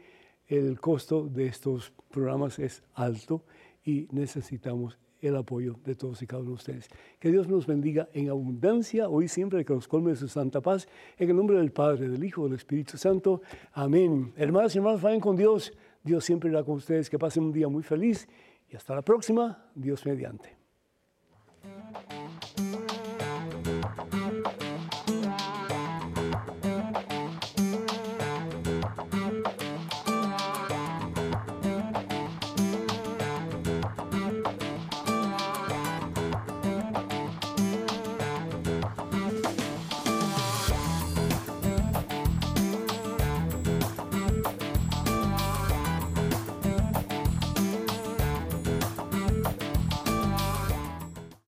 [0.48, 3.44] el costo de estos programas es alto
[3.84, 4.98] y necesitamos
[5.28, 6.90] el apoyo de todos y cada uno de ustedes.
[7.20, 10.88] Que Dios nos bendiga en abundancia, hoy siempre que nos colme de su santa paz,
[11.18, 13.42] en el nombre del Padre, del Hijo, del Espíritu Santo.
[13.74, 14.34] Amén.
[14.36, 15.74] Hermanas y hermanos, vayan con Dios.
[16.04, 17.10] Dios siempre irá con ustedes.
[17.10, 18.28] Que pasen un día muy feliz
[18.72, 19.70] y hasta la próxima.
[19.76, 20.55] Dios mediante.